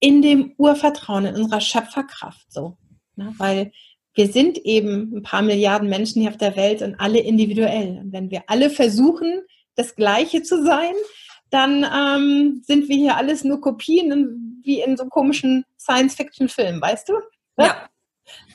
in 0.01 0.23
dem 0.23 0.55
Urvertrauen, 0.57 1.27
in 1.27 1.35
unserer 1.35 1.61
Schöpferkraft 1.61 2.53
so. 2.53 2.77
Ne? 3.17 3.35
Weil 3.37 3.73
wir 4.19 4.33
sind 4.33 4.59
eben 4.59 5.13
ein 5.15 5.23
paar 5.23 5.43
Milliarden 5.43 5.89
Menschen 5.89 6.21
hier 6.21 6.33
auf 6.33 6.37
der 6.37 6.57
Welt 6.57 6.83
und 6.83 6.97
alle 6.97 7.21
individuell. 7.21 8.01
Und 8.03 8.13
wenn 8.13 8.33
wir 8.33 8.43
alle 8.49 8.69
versuchen, 8.69 9.43
das 9.77 9.95
Gleiche 9.95 10.43
zu 10.43 10.65
sein, 10.65 10.93
dann 11.51 11.85
ähm, 11.85 12.61
sind 12.67 12.89
wir 12.89 12.97
hier 12.97 13.17
alles 13.17 13.45
nur 13.45 13.61
Kopien 13.61 14.61
wie 14.65 14.81
in 14.81 14.97
so 14.97 15.07
komischen 15.07 15.65
Science-Fiction-Filmen, 15.79 16.83
weißt 16.83 17.09
du? 17.09 17.15
Ja. 17.59 17.89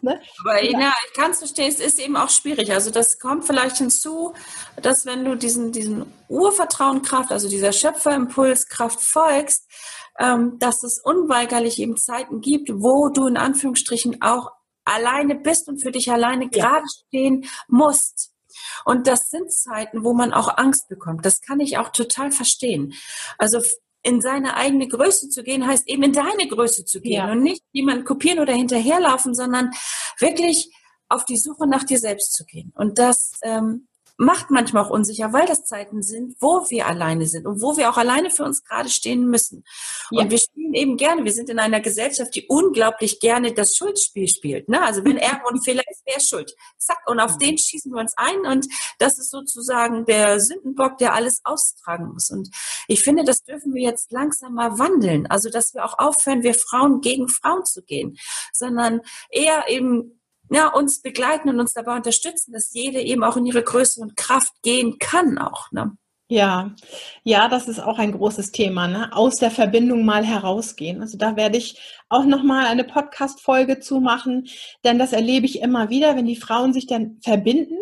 Ne? 0.04 0.22
Aber 0.42 0.64
ja. 0.64 0.80
ja, 0.80 0.94
ich 1.08 1.14
kann 1.14 1.32
es 1.32 1.40
verstehen, 1.40 1.68
es 1.68 1.80
ist 1.80 2.00
eben 2.00 2.16
auch 2.16 2.30
schwierig. 2.30 2.72
Also 2.72 2.92
das 2.92 3.18
kommt 3.18 3.46
vielleicht 3.46 3.78
hinzu, 3.78 4.34
dass 4.80 5.08
wenn 5.08 5.26
du 5.26 5.36
diesen, 5.36 5.72
diesen 5.72 6.06
Urvertrauenkraft, 6.28 7.32
also 7.32 7.50
dieser 7.50 7.72
Schöpferimpulskraft 7.72 9.02
folgst, 9.02 9.68
ähm, 10.20 10.60
dass 10.60 10.84
es 10.84 11.00
unweigerlich 11.00 11.80
eben 11.80 11.98
Zeiten 11.98 12.40
gibt, 12.40 12.70
wo 12.72 13.10
du 13.10 13.26
in 13.26 13.36
Anführungsstrichen 13.36 14.22
auch 14.22 14.52
alleine 14.86 15.36
bist 15.36 15.68
und 15.68 15.82
für 15.82 15.92
dich 15.92 16.12
alleine 16.12 16.46
ja. 16.46 16.50
gerade 16.50 16.86
stehen 17.08 17.46
musst. 17.68 18.32
Und 18.86 19.08
das 19.08 19.30
sind 19.30 19.52
Zeiten, 19.52 20.04
wo 20.04 20.14
man 20.14 20.34
auch 20.34 20.58
Angst 20.58 20.88
bekommt. 20.88 21.26
Das 21.26 21.42
kann 21.42 21.60
ich 21.60 21.78
auch 21.78 21.90
total 21.90 22.32
verstehen. 22.32 22.94
Also 23.38 23.62
in 24.04 24.22
seine 24.22 24.56
eigene 24.56 24.88
Größe 24.88 25.30
zu 25.30 25.44
gehen, 25.44 25.66
heißt 25.66 25.88
eben 25.88 26.04
in 26.04 26.14
deine 26.14 26.48
Größe 26.48 26.86
zu 26.86 27.00
gehen 27.00 27.14
ja. 27.14 27.32
und 27.32 27.42
nicht 27.42 27.64
jemand 27.72 28.06
kopieren 28.06 28.40
oder 28.40 28.54
hinterherlaufen, 28.54 29.34
sondern 29.34 29.72
wirklich 30.20 30.70
auf 31.08 31.26
die 31.26 31.38
Suche 31.38 31.68
nach 31.68 31.84
dir 31.84 32.00
selbst 32.00 32.34
zu 32.34 32.46
gehen. 32.46 32.74
Und 32.76 33.00
das 33.00 33.32
ähm, 33.44 33.88
macht 34.18 34.52
manchmal 34.52 34.84
auch 34.84 34.90
unsicher, 34.90 35.34
weil 35.34 35.48
das 35.48 35.66
Zeiten 35.66 36.02
sind, 36.04 36.36
wo 36.40 36.70
wir 36.70 36.88
alleine 36.88 37.26
sind 37.26 37.48
und 37.48 37.62
wo 37.62 37.78
wir 37.78 37.90
auch 37.90 37.98
alleine 37.98 38.30
für 38.30 38.44
uns 38.44 38.64
gerade 38.64 38.90
stehen 38.90 39.28
müssen. 39.28 39.64
Ja. 40.12 40.22
Und 40.22 40.32
wir 40.32 40.38
spielen 40.38 40.74
eben 40.74 40.98
gerne, 40.98 41.24
wir 41.24 41.34
sind 41.34 41.50
in 41.50 41.60
einer 41.60 41.80
Gesellschaft, 41.80 42.36
die 42.36 42.46
unglaublich 42.48 43.20
gerne 43.20 43.54
das 43.54 43.76
Schuldspiel 43.76 44.28
spielt. 44.28 44.70
Ne? 44.70 44.82
Also 44.82 45.04
wenn 45.04 45.18
irgendwo 45.18 45.50
ein 45.50 45.62
Fehler 45.62 45.84
ist, 45.90 46.04
wer 46.06 46.18
ist 46.18 46.30
schuld? 46.30 46.54
Zack, 46.78 47.00
und 47.08 47.20
auf 47.20 47.38
den 47.38 47.58
schießen 47.58 47.92
wir 47.92 48.02
uns 48.02 48.14
ein 48.16 48.46
und 48.46 48.68
das 49.00 49.18
ist 49.18 49.32
sozusagen 49.32 50.06
der 50.06 50.40
Sündenbock, 50.40 50.98
der 50.98 51.14
alles 51.14 51.42
austragen 51.44 52.14
muss. 52.14 52.30
Und 52.30 52.50
ich 52.88 53.02
finde, 53.02 53.24
das 53.24 53.44
dürfen 53.44 53.74
wir 53.74 53.82
jetzt 53.82 54.12
langsam 54.12 54.54
mal 54.54 54.78
wandeln. 54.78 55.26
Also 55.28 55.50
dass 55.50 55.74
wir 55.74 55.86
auch 55.86 55.98
aufhören, 55.98 56.44
wir 56.44 56.54
Frauen 56.54 57.02
gegen 57.02 57.30
Frauen 57.30 57.66
zu 57.66 57.82
gehen, 57.82 58.18
sondern 58.52 59.02
eher 59.32 59.66
eben 59.70 60.20
ja, 60.50 60.68
uns 60.68 61.02
begleiten 61.02 61.50
und 61.50 61.60
uns 61.60 61.74
dabei 61.74 61.96
unterstützen, 61.96 62.52
dass 62.52 62.74
jede 62.74 63.02
eben 63.02 63.24
auch 63.24 63.38
in 63.38 63.46
ihre 63.46 63.64
Größe 63.64 64.02
und 64.02 64.16
Kraft 64.16 64.54
gehen 64.62 64.98
kann 65.00 65.38
auch. 65.38 65.72
Ne? 65.72 65.96
Ja, 66.30 66.72
ja, 67.24 67.48
das 67.48 67.68
ist 67.68 67.80
auch 67.80 68.00
ein 68.00 68.14
großes 68.14 68.52
Thema, 68.52 68.88
ne? 68.88 69.14
Aus 69.14 69.36
der 69.36 69.52
Verbindung 69.52 70.06
mal 70.06 70.26
herausgehen. 70.26 71.02
Also 71.02 71.18
da 71.18 71.36
werde 71.36 71.58
ich 71.58 71.80
auch 72.10 72.26
nochmal 72.26 72.66
eine 72.66 72.86
Podcast-Folge 72.86 73.80
zu 73.80 74.00
machen, 74.00 74.48
denn 74.84 74.98
das 74.98 75.14
erlebe 75.14 75.46
ich 75.46 75.62
immer 75.62 75.90
wieder, 75.90 76.16
wenn 76.16 76.26
die 76.26 76.36
Frauen 76.36 76.74
sich 76.74 76.88
dann 76.88 77.20
verbinden 77.22 77.78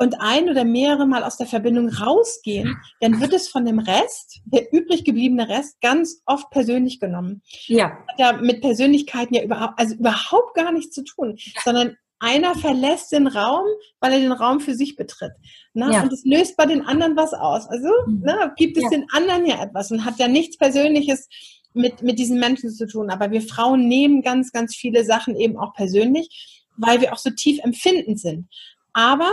und 0.00 0.18
ein 0.18 0.48
oder 0.48 0.64
mehrere 0.64 1.06
Mal 1.06 1.22
aus 1.22 1.36
der 1.36 1.46
Verbindung 1.46 1.90
rausgehen, 1.90 2.74
dann 3.00 3.20
wird 3.20 3.34
es 3.34 3.48
von 3.48 3.66
dem 3.66 3.78
Rest, 3.78 4.40
der 4.46 4.72
übrig 4.72 5.04
gebliebene 5.04 5.46
Rest, 5.46 5.78
ganz 5.82 6.22
oft 6.24 6.48
persönlich 6.50 7.00
genommen. 7.00 7.42
Ja. 7.66 7.98
Hat 8.08 8.18
ja 8.18 8.32
mit 8.32 8.62
Persönlichkeiten 8.62 9.34
ja 9.34 9.42
überhaupt, 9.42 9.78
also 9.78 9.94
überhaupt 9.94 10.54
gar 10.54 10.72
nichts 10.72 10.94
zu 10.94 11.04
tun, 11.04 11.36
sondern 11.64 11.96
einer 12.18 12.54
verlässt 12.54 13.12
den 13.12 13.26
Raum, 13.26 13.66
weil 14.00 14.14
er 14.14 14.20
den 14.20 14.32
Raum 14.32 14.60
für 14.60 14.74
sich 14.74 14.96
betritt. 14.96 15.32
Ne? 15.74 15.90
Ja. 15.92 16.02
Und 16.02 16.12
es 16.12 16.24
löst 16.24 16.56
bei 16.56 16.64
den 16.64 16.80
anderen 16.86 17.14
was 17.16 17.34
aus. 17.34 17.68
Also 17.68 17.88
mhm. 18.06 18.20
ne, 18.20 18.54
gibt 18.56 18.78
es 18.78 18.84
ja. 18.84 18.90
den 18.90 19.06
anderen 19.12 19.44
ja 19.44 19.62
etwas 19.62 19.90
und 19.90 20.06
hat 20.06 20.18
ja 20.18 20.28
nichts 20.28 20.56
Persönliches 20.56 21.28
mit, 21.74 22.02
mit 22.02 22.18
diesen 22.18 22.40
Menschen 22.40 22.70
zu 22.70 22.86
tun. 22.86 23.10
Aber 23.10 23.30
wir 23.30 23.42
Frauen 23.42 23.86
nehmen 23.86 24.22
ganz, 24.22 24.50
ganz 24.50 24.74
viele 24.74 25.04
Sachen 25.04 25.36
eben 25.36 25.58
auch 25.58 25.74
persönlich, 25.74 26.64
weil 26.78 27.02
wir 27.02 27.12
auch 27.12 27.18
so 27.18 27.30
tief 27.30 27.62
empfindend 27.62 28.18
sind. 28.18 28.48
Aber 28.94 29.30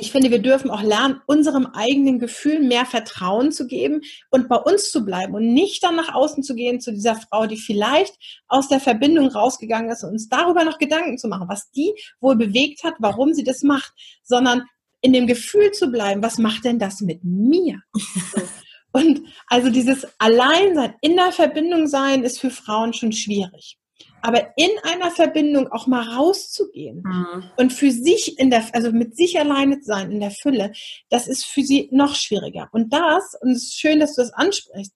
ich 0.00 0.12
finde, 0.12 0.30
wir 0.30 0.38
dürfen 0.38 0.70
auch 0.70 0.82
lernen, 0.82 1.20
unserem 1.26 1.66
eigenen 1.66 2.20
Gefühl 2.20 2.60
mehr 2.60 2.86
Vertrauen 2.86 3.50
zu 3.50 3.66
geben 3.66 4.00
und 4.30 4.48
bei 4.48 4.56
uns 4.56 4.90
zu 4.90 5.04
bleiben 5.04 5.34
und 5.34 5.52
nicht 5.52 5.82
dann 5.82 5.96
nach 5.96 6.14
außen 6.14 6.44
zu 6.44 6.54
gehen 6.54 6.80
zu 6.80 6.92
dieser 6.92 7.16
Frau, 7.16 7.46
die 7.46 7.56
vielleicht 7.56 8.14
aus 8.46 8.68
der 8.68 8.78
Verbindung 8.78 9.26
rausgegangen 9.26 9.90
ist 9.90 10.04
und 10.04 10.10
uns 10.10 10.28
darüber 10.28 10.62
noch 10.64 10.78
Gedanken 10.78 11.18
zu 11.18 11.26
machen, 11.26 11.48
was 11.48 11.70
die 11.72 11.92
wohl 12.20 12.36
bewegt 12.36 12.84
hat, 12.84 12.94
warum 13.00 13.34
sie 13.34 13.42
das 13.42 13.62
macht, 13.64 13.92
sondern 14.22 14.62
in 15.00 15.12
dem 15.12 15.26
Gefühl 15.26 15.72
zu 15.72 15.88
bleiben, 15.88 16.22
was 16.22 16.38
macht 16.38 16.64
denn 16.64 16.78
das 16.78 17.00
mit 17.00 17.24
mir? 17.24 17.80
Und 18.92 19.20
also 19.48 19.68
dieses 19.68 20.06
Alleinsein, 20.18 20.94
in 21.02 21.16
der 21.16 21.32
Verbindung 21.32 21.88
sein, 21.88 22.22
ist 22.22 22.40
für 22.40 22.50
Frauen 22.50 22.92
schon 22.94 23.12
schwierig. 23.12 23.78
Aber 24.20 24.52
in 24.56 24.70
einer 24.82 25.10
Verbindung 25.10 25.68
auch 25.68 25.86
mal 25.86 26.02
rauszugehen 26.02 27.02
mhm. 27.04 27.44
und 27.56 27.72
für 27.72 27.90
sich 27.90 28.38
in 28.38 28.50
der, 28.50 28.64
also 28.72 28.90
mit 28.90 29.16
sich 29.16 29.38
alleine 29.38 29.80
zu 29.80 29.86
sein 29.86 30.10
in 30.10 30.20
der 30.20 30.32
Fülle, 30.32 30.72
das 31.08 31.28
ist 31.28 31.44
für 31.44 31.62
sie 31.62 31.88
noch 31.92 32.14
schwieriger. 32.14 32.68
Und 32.72 32.92
das, 32.92 33.36
und 33.40 33.52
es 33.52 33.64
ist 33.64 33.80
schön, 33.80 34.00
dass 34.00 34.14
du 34.14 34.22
das 34.22 34.32
ansprichst, 34.32 34.92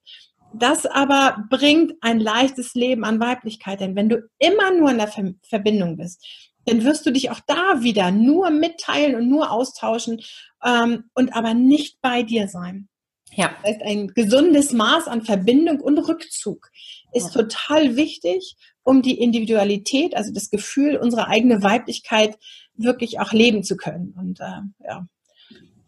das 0.54 0.86
aber 0.86 1.44
bringt 1.50 1.94
ein 2.00 2.20
leichtes 2.20 2.74
Leben 2.74 3.04
an 3.04 3.20
Weiblichkeit. 3.20 3.80
Denn 3.80 3.96
wenn 3.96 4.08
du 4.08 4.28
immer 4.38 4.72
nur 4.72 4.90
in 4.90 4.98
der 4.98 5.08
Ver 5.08 5.32
Verbindung 5.48 5.96
bist, 5.96 6.24
dann 6.66 6.84
wirst 6.84 7.06
du 7.06 7.10
dich 7.10 7.30
auch 7.30 7.40
da 7.46 7.82
wieder 7.82 8.10
nur 8.10 8.50
mitteilen 8.50 9.16
und 9.16 9.28
nur 9.28 9.50
austauschen 9.50 10.20
ähm, 10.64 11.04
und 11.14 11.34
aber 11.34 11.54
nicht 11.54 12.00
bei 12.00 12.22
dir 12.22 12.48
sein. 12.48 12.88
Ja. 13.34 13.54
Das 13.62 13.72
heißt, 13.72 13.82
ein 13.82 14.08
gesundes 14.08 14.72
Maß 14.72 15.08
an 15.08 15.22
Verbindung 15.22 15.80
und 15.80 15.98
Rückzug 15.98 16.70
ist 17.12 17.34
ja. 17.34 17.42
total 17.42 17.96
wichtig 17.96 18.56
um 18.84 19.02
die 19.02 19.20
Individualität, 19.20 20.16
also 20.16 20.32
das 20.32 20.50
Gefühl, 20.50 20.96
unsere 20.96 21.28
eigene 21.28 21.62
Weiblichkeit 21.62 22.38
wirklich 22.74 23.20
auch 23.20 23.32
leben 23.32 23.62
zu 23.62 23.76
können. 23.76 24.14
Und 24.18 24.40
äh, 24.40 24.84
ja, 24.84 25.06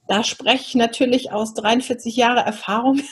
da 0.09 0.23
spreche 0.23 0.65
ich 0.69 0.75
natürlich 0.75 1.33
aus 1.33 1.55
43 1.55 2.17
Jahre 2.17 2.41
Erfahrung. 2.41 3.01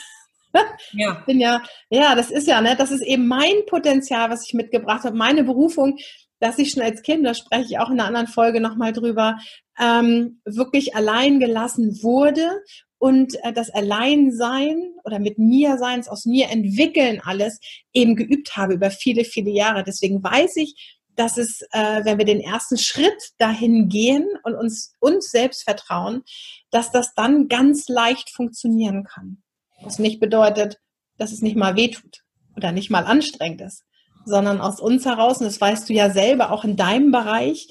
Ja. 0.91 1.17
Ich 1.19 1.25
bin 1.25 1.39
ja, 1.39 1.63
ja, 1.89 2.13
das 2.13 2.29
ist 2.29 2.47
ja, 2.47 2.61
ne, 2.61 2.75
das 2.75 2.91
ist 2.91 3.01
eben 3.01 3.25
mein 3.25 3.65
Potenzial, 3.65 4.29
was 4.29 4.45
ich 4.45 4.53
mitgebracht 4.53 5.03
habe, 5.03 5.17
meine 5.17 5.43
Berufung, 5.43 5.97
dass 6.39 6.59
ich 6.59 6.69
schon 6.69 6.83
als 6.83 7.01
Kind, 7.01 7.25
da 7.25 7.33
spreche 7.33 7.65
ich 7.65 7.79
auch 7.79 7.89
in 7.89 7.99
einer 7.99 8.05
anderen 8.05 8.27
Folge 8.27 8.61
nochmal 8.61 8.93
drüber, 8.93 9.39
ähm, 9.79 10.41
wirklich 10.45 10.95
allein 10.95 11.39
gelassen 11.39 12.03
wurde 12.03 12.61
und 13.03 13.35
äh, 13.43 13.51
das 13.51 13.69
Alleinsein 13.69 14.93
oder 15.03 15.19
mit 15.19 15.37
mir 15.37 15.77
sein, 15.77 16.07
aus 16.07 16.23
mir 16.23 16.49
entwickeln 16.49 17.19
alles 17.21 17.59
eben 17.91 18.15
geübt 18.15 18.55
habe 18.55 18.75
über 18.75 18.91
viele, 18.91 19.25
viele 19.25 19.51
Jahre. 19.51 19.83
Deswegen 19.83 20.23
weiß 20.23 20.55
ich, 20.55 21.01
dass 21.17 21.37
es, 21.37 21.63
äh, 21.73 22.05
wenn 22.05 22.17
wir 22.17 22.23
den 22.23 22.39
ersten 22.39 22.77
Schritt 22.77 23.33
dahin 23.39 23.89
gehen 23.89 24.25
und 24.45 24.55
uns 24.55 24.95
uns 25.01 25.31
selbst 25.31 25.63
vertrauen, 25.63 26.23
dass 26.71 26.91
das 26.91 27.13
dann 27.13 27.49
ganz 27.49 27.89
leicht 27.89 28.29
funktionieren 28.29 29.03
kann. 29.03 29.43
Was 29.81 29.99
nicht 29.99 30.21
bedeutet, 30.21 30.79
dass 31.17 31.33
es 31.33 31.41
nicht 31.41 31.57
mal 31.57 31.75
wehtut 31.75 32.23
oder 32.55 32.71
nicht 32.71 32.89
mal 32.89 33.03
anstrengend 33.03 33.59
ist, 33.59 33.83
sondern 34.23 34.61
aus 34.61 34.79
uns 34.79 35.03
heraus, 35.03 35.39
und 35.39 35.47
das 35.47 35.59
weißt 35.59 35.89
du 35.89 35.93
ja 35.93 36.09
selber 36.09 36.53
auch 36.53 36.63
in 36.63 36.77
deinem 36.77 37.11
Bereich, 37.11 37.67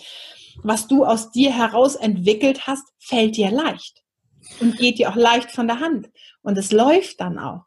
was 0.62 0.88
du 0.88 1.06
aus 1.06 1.30
dir 1.30 1.56
heraus 1.56 1.96
entwickelt 1.96 2.66
hast, 2.66 2.84
fällt 2.98 3.38
dir 3.38 3.50
leicht 3.50 4.01
und 4.60 4.76
geht 4.76 4.98
dir 4.98 5.10
auch 5.10 5.16
leicht 5.16 5.50
von 5.50 5.66
der 5.66 5.80
Hand. 5.80 6.10
Und 6.42 6.58
es 6.58 6.72
läuft 6.72 7.20
dann 7.20 7.38
auch. 7.38 7.64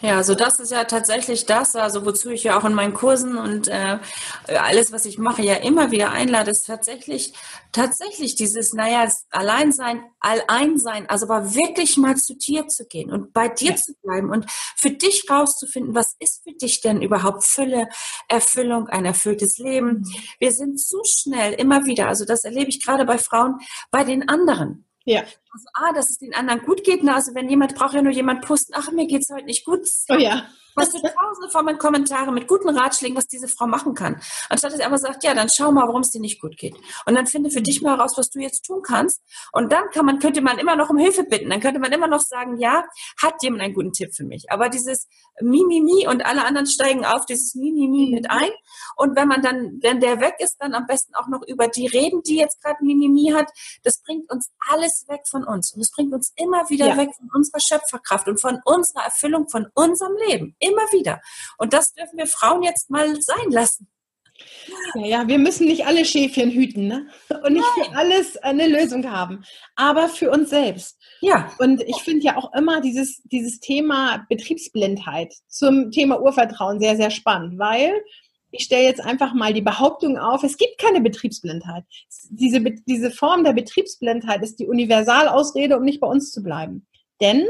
Ja, 0.00 0.18
also 0.18 0.36
das 0.36 0.60
ist 0.60 0.70
ja 0.70 0.84
tatsächlich 0.84 1.44
das, 1.44 1.74
also 1.74 2.06
wozu 2.06 2.30
ich 2.30 2.44
ja 2.44 2.56
auch 2.56 2.64
in 2.64 2.74
meinen 2.74 2.94
Kursen 2.94 3.36
und 3.36 3.66
äh, 3.66 3.98
alles, 4.46 4.92
was 4.92 5.06
ich 5.06 5.18
mache, 5.18 5.42
ja 5.42 5.54
immer 5.54 5.90
wieder 5.90 6.12
einlade, 6.12 6.52
ist 6.52 6.66
tatsächlich, 6.66 7.32
tatsächlich 7.72 8.36
dieses, 8.36 8.72
naja, 8.74 9.10
Alleinsein, 9.30 10.04
Alleinsein, 10.20 11.10
also 11.10 11.26
aber 11.26 11.52
wirklich 11.52 11.96
mal 11.96 12.16
zu 12.16 12.36
dir 12.36 12.68
zu 12.68 12.86
gehen 12.86 13.10
und 13.10 13.32
bei 13.32 13.48
dir 13.48 13.72
ja. 13.72 13.76
zu 13.76 13.92
bleiben 14.00 14.30
und 14.30 14.46
für 14.76 14.90
dich 14.90 15.28
rauszufinden, 15.28 15.96
was 15.96 16.14
ist 16.20 16.44
für 16.44 16.54
dich 16.54 16.80
denn 16.80 17.02
überhaupt 17.02 17.42
Fülle, 17.42 17.88
Erfüllung, 18.28 18.86
ein 18.88 19.04
erfülltes 19.04 19.58
Leben. 19.58 19.88
Mhm. 19.88 20.14
Wir 20.38 20.52
sind 20.52 20.78
zu 20.78 21.02
schnell 21.04 21.54
immer 21.54 21.86
wieder, 21.86 22.06
also 22.06 22.24
das 22.24 22.44
erlebe 22.44 22.68
ich 22.68 22.84
gerade 22.84 23.04
bei 23.04 23.18
Frauen, 23.18 23.58
bei 23.90 24.04
den 24.04 24.28
anderen. 24.28 24.87
Ja. 25.08 25.20
Also, 25.20 25.68
ah, 25.74 25.92
dass 25.94 26.10
es 26.10 26.18
den 26.18 26.34
anderen 26.34 26.62
gut 26.62 26.84
geht. 26.84 27.02
Na, 27.02 27.14
also 27.14 27.34
wenn 27.34 27.48
jemand 27.48 27.74
braucht 27.74 27.94
ja 27.94 28.02
nur 28.02 28.12
jemand 28.12 28.42
posten, 28.44 28.74
ach, 28.76 28.90
mir 28.92 29.06
geht 29.06 29.22
es 29.22 29.30
heute 29.30 29.46
nicht 29.46 29.64
gut. 29.64 29.88
Oh 30.10 30.16
ja. 30.16 30.46
Weißt 30.78 30.94
du, 30.94 30.98
tausende 31.00 31.50
von 31.50 31.64
meinen 31.64 31.78
Kommentaren 31.78 32.32
mit 32.34 32.46
guten 32.46 32.68
Ratschlägen, 32.68 33.16
was 33.16 33.26
diese 33.26 33.48
Frau 33.48 33.66
machen 33.66 33.94
kann. 33.94 34.20
Anstatt 34.48 34.72
dass 34.72 34.78
sie 34.78 34.84
einfach 34.84 34.98
sagt, 34.98 35.24
ja, 35.24 35.34
dann 35.34 35.48
schau 35.48 35.72
mal, 35.72 35.86
warum 35.86 36.02
es 36.02 36.10
dir 36.10 36.20
nicht 36.20 36.40
gut 36.40 36.56
geht. 36.56 36.76
Und 37.06 37.14
dann 37.14 37.26
finde 37.26 37.50
für 37.50 37.62
dich 37.62 37.82
mal 37.82 37.96
heraus, 37.96 38.12
was 38.16 38.30
du 38.30 38.38
jetzt 38.40 38.64
tun 38.64 38.82
kannst. 38.82 39.22
Und 39.52 39.72
dann 39.72 39.90
kann 39.90 40.04
man, 40.04 40.18
könnte 40.18 40.40
man 40.40 40.58
immer 40.58 40.76
noch 40.76 40.90
um 40.90 40.98
Hilfe 40.98 41.24
bitten. 41.24 41.50
Dann 41.50 41.60
könnte 41.60 41.80
man 41.80 41.92
immer 41.92 42.06
noch 42.06 42.20
sagen, 42.20 42.58
ja, 42.58 42.84
hat 43.22 43.42
jemand 43.42 43.62
einen 43.62 43.74
guten 43.74 43.92
Tipp 43.92 44.14
für 44.14 44.24
mich. 44.24 44.50
Aber 44.50 44.68
dieses 44.68 45.08
Mimimi 45.40 46.06
und 46.06 46.24
alle 46.24 46.44
anderen 46.44 46.66
steigen 46.66 47.04
auf 47.04 47.26
dieses 47.26 47.54
Mimimi 47.54 48.10
mit 48.14 48.30
ein. 48.30 48.50
Und 48.96 49.16
wenn 49.16 49.28
man 49.28 49.42
dann, 49.42 49.78
wenn 49.80 50.00
der 50.00 50.20
weg 50.20 50.34
ist, 50.38 50.56
dann 50.58 50.74
am 50.74 50.86
besten 50.86 51.14
auch 51.14 51.28
noch 51.28 51.42
über 51.46 51.68
die 51.68 51.86
reden, 51.86 52.22
die 52.22 52.36
jetzt 52.36 52.62
gerade 52.62 52.84
Mimimi 52.84 53.32
hat. 53.34 53.50
Das 53.82 54.02
bringt 54.02 54.30
uns 54.30 54.50
alles 54.70 55.06
weg 55.08 55.22
von 55.28 55.44
uns. 55.44 55.72
Und 55.72 55.80
es 55.80 55.90
bringt 55.90 56.12
uns 56.12 56.32
immer 56.36 56.68
wieder 56.68 56.88
ja. 56.88 56.96
weg 56.96 57.10
von 57.16 57.30
unserer 57.34 57.60
Schöpferkraft 57.60 58.28
und 58.28 58.40
von 58.40 58.60
unserer 58.64 59.04
Erfüllung, 59.04 59.48
von 59.48 59.66
unserem 59.74 60.16
Leben. 60.28 60.56
Immer 60.68 60.92
wieder. 60.92 61.20
Und 61.58 61.72
das 61.72 61.92
dürfen 61.92 62.18
wir 62.18 62.26
Frauen 62.26 62.62
jetzt 62.62 62.90
mal 62.90 63.20
sein 63.20 63.50
lassen. 63.50 63.88
Ja, 64.94 65.04
ja, 65.04 65.28
wir 65.28 65.38
müssen 65.38 65.66
nicht 65.66 65.86
alle 65.86 66.04
Schäfchen 66.04 66.50
hüten 66.50 66.86
ne? 66.86 67.08
und 67.42 67.54
nicht 67.54 67.66
Nein. 67.76 67.86
für 67.86 67.96
alles 67.96 68.36
eine 68.36 68.68
Lösung 68.68 69.10
haben, 69.10 69.44
aber 69.74 70.08
für 70.08 70.30
uns 70.30 70.50
selbst. 70.50 70.98
Ja. 71.20 71.50
Und 71.58 71.82
ich 71.82 71.96
finde 71.96 72.24
ja 72.24 72.36
auch 72.36 72.52
immer 72.54 72.80
dieses, 72.80 73.20
dieses 73.24 73.58
Thema 73.58 74.24
Betriebsblindheit 74.28 75.34
zum 75.48 75.90
Thema 75.90 76.20
Urvertrauen 76.20 76.78
sehr, 76.78 76.96
sehr 76.96 77.10
spannend, 77.10 77.58
weil 77.58 77.92
ich 78.50 78.64
stelle 78.64 78.84
jetzt 78.84 79.00
einfach 79.00 79.34
mal 79.34 79.52
die 79.52 79.60
Behauptung 79.62 80.18
auf, 80.18 80.42
es 80.42 80.56
gibt 80.56 80.78
keine 80.78 81.00
Betriebsblindheit. 81.00 81.84
Diese, 82.30 82.60
diese 82.60 83.10
Form 83.10 83.44
der 83.44 83.52
Betriebsblindheit 83.52 84.42
ist 84.42 84.58
die 84.58 84.66
Universalausrede, 84.66 85.76
um 85.76 85.84
nicht 85.84 86.00
bei 86.00 86.06
uns 86.06 86.30
zu 86.30 86.42
bleiben. 86.42 86.86
Denn 87.20 87.46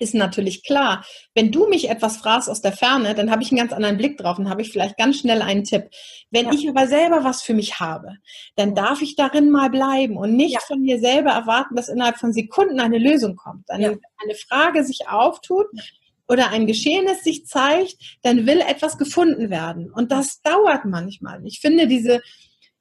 ist 0.00 0.14
natürlich 0.14 0.64
klar, 0.64 1.04
wenn 1.34 1.52
du 1.52 1.68
mich 1.68 1.88
etwas 1.88 2.16
fragst 2.16 2.48
aus 2.48 2.62
der 2.62 2.72
Ferne, 2.72 3.14
dann 3.14 3.30
habe 3.30 3.42
ich 3.42 3.52
einen 3.52 3.58
ganz 3.58 3.72
anderen 3.72 3.98
Blick 3.98 4.16
drauf 4.18 4.38
und 4.38 4.48
habe 4.48 4.62
ich 4.62 4.72
vielleicht 4.72 4.96
ganz 4.96 5.18
schnell 5.18 5.42
einen 5.42 5.64
Tipp. 5.64 5.84
Wenn 6.30 6.46
ja. 6.46 6.52
ich 6.52 6.68
aber 6.68 6.86
selber 6.86 7.22
was 7.22 7.42
für 7.42 7.54
mich 7.54 7.78
habe, 7.78 8.16
dann 8.56 8.74
darf 8.74 9.02
ich 9.02 9.14
darin 9.14 9.50
mal 9.50 9.70
bleiben 9.70 10.16
und 10.16 10.34
nicht 10.34 10.54
ja. 10.54 10.60
von 10.66 10.80
mir 10.80 10.98
selber 10.98 11.30
erwarten, 11.30 11.76
dass 11.76 11.88
innerhalb 11.88 12.16
von 12.16 12.32
Sekunden 12.32 12.80
eine 12.80 12.98
Lösung 12.98 13.36
kommt, 13.36 13.70
eine, 13.70 13.92
ja. 13.92 13.98
eine 14.22 14.34
Frage 14.34 14.84
sich 14.84 15.08
auftut 15.08 15.66
oder 16.28 16.50
ein 16.50 16.66
Geschehnis 16.66 17.22
sich 17.22 17.44
zeigt, 17.44 17.96
dann 18.22 18.46
will 18.46 18.60
etwas 18.60 18.96
gefunden 18.96 19.50
werden. 19.50 19.92
Und 19.92 20.12
das 20.12 20.40
dauert 20.42 20.84
manchmal. 20.84 21.44
Ich 21.44 21.60
finde 21.60 21.86
diese 21.86 22.22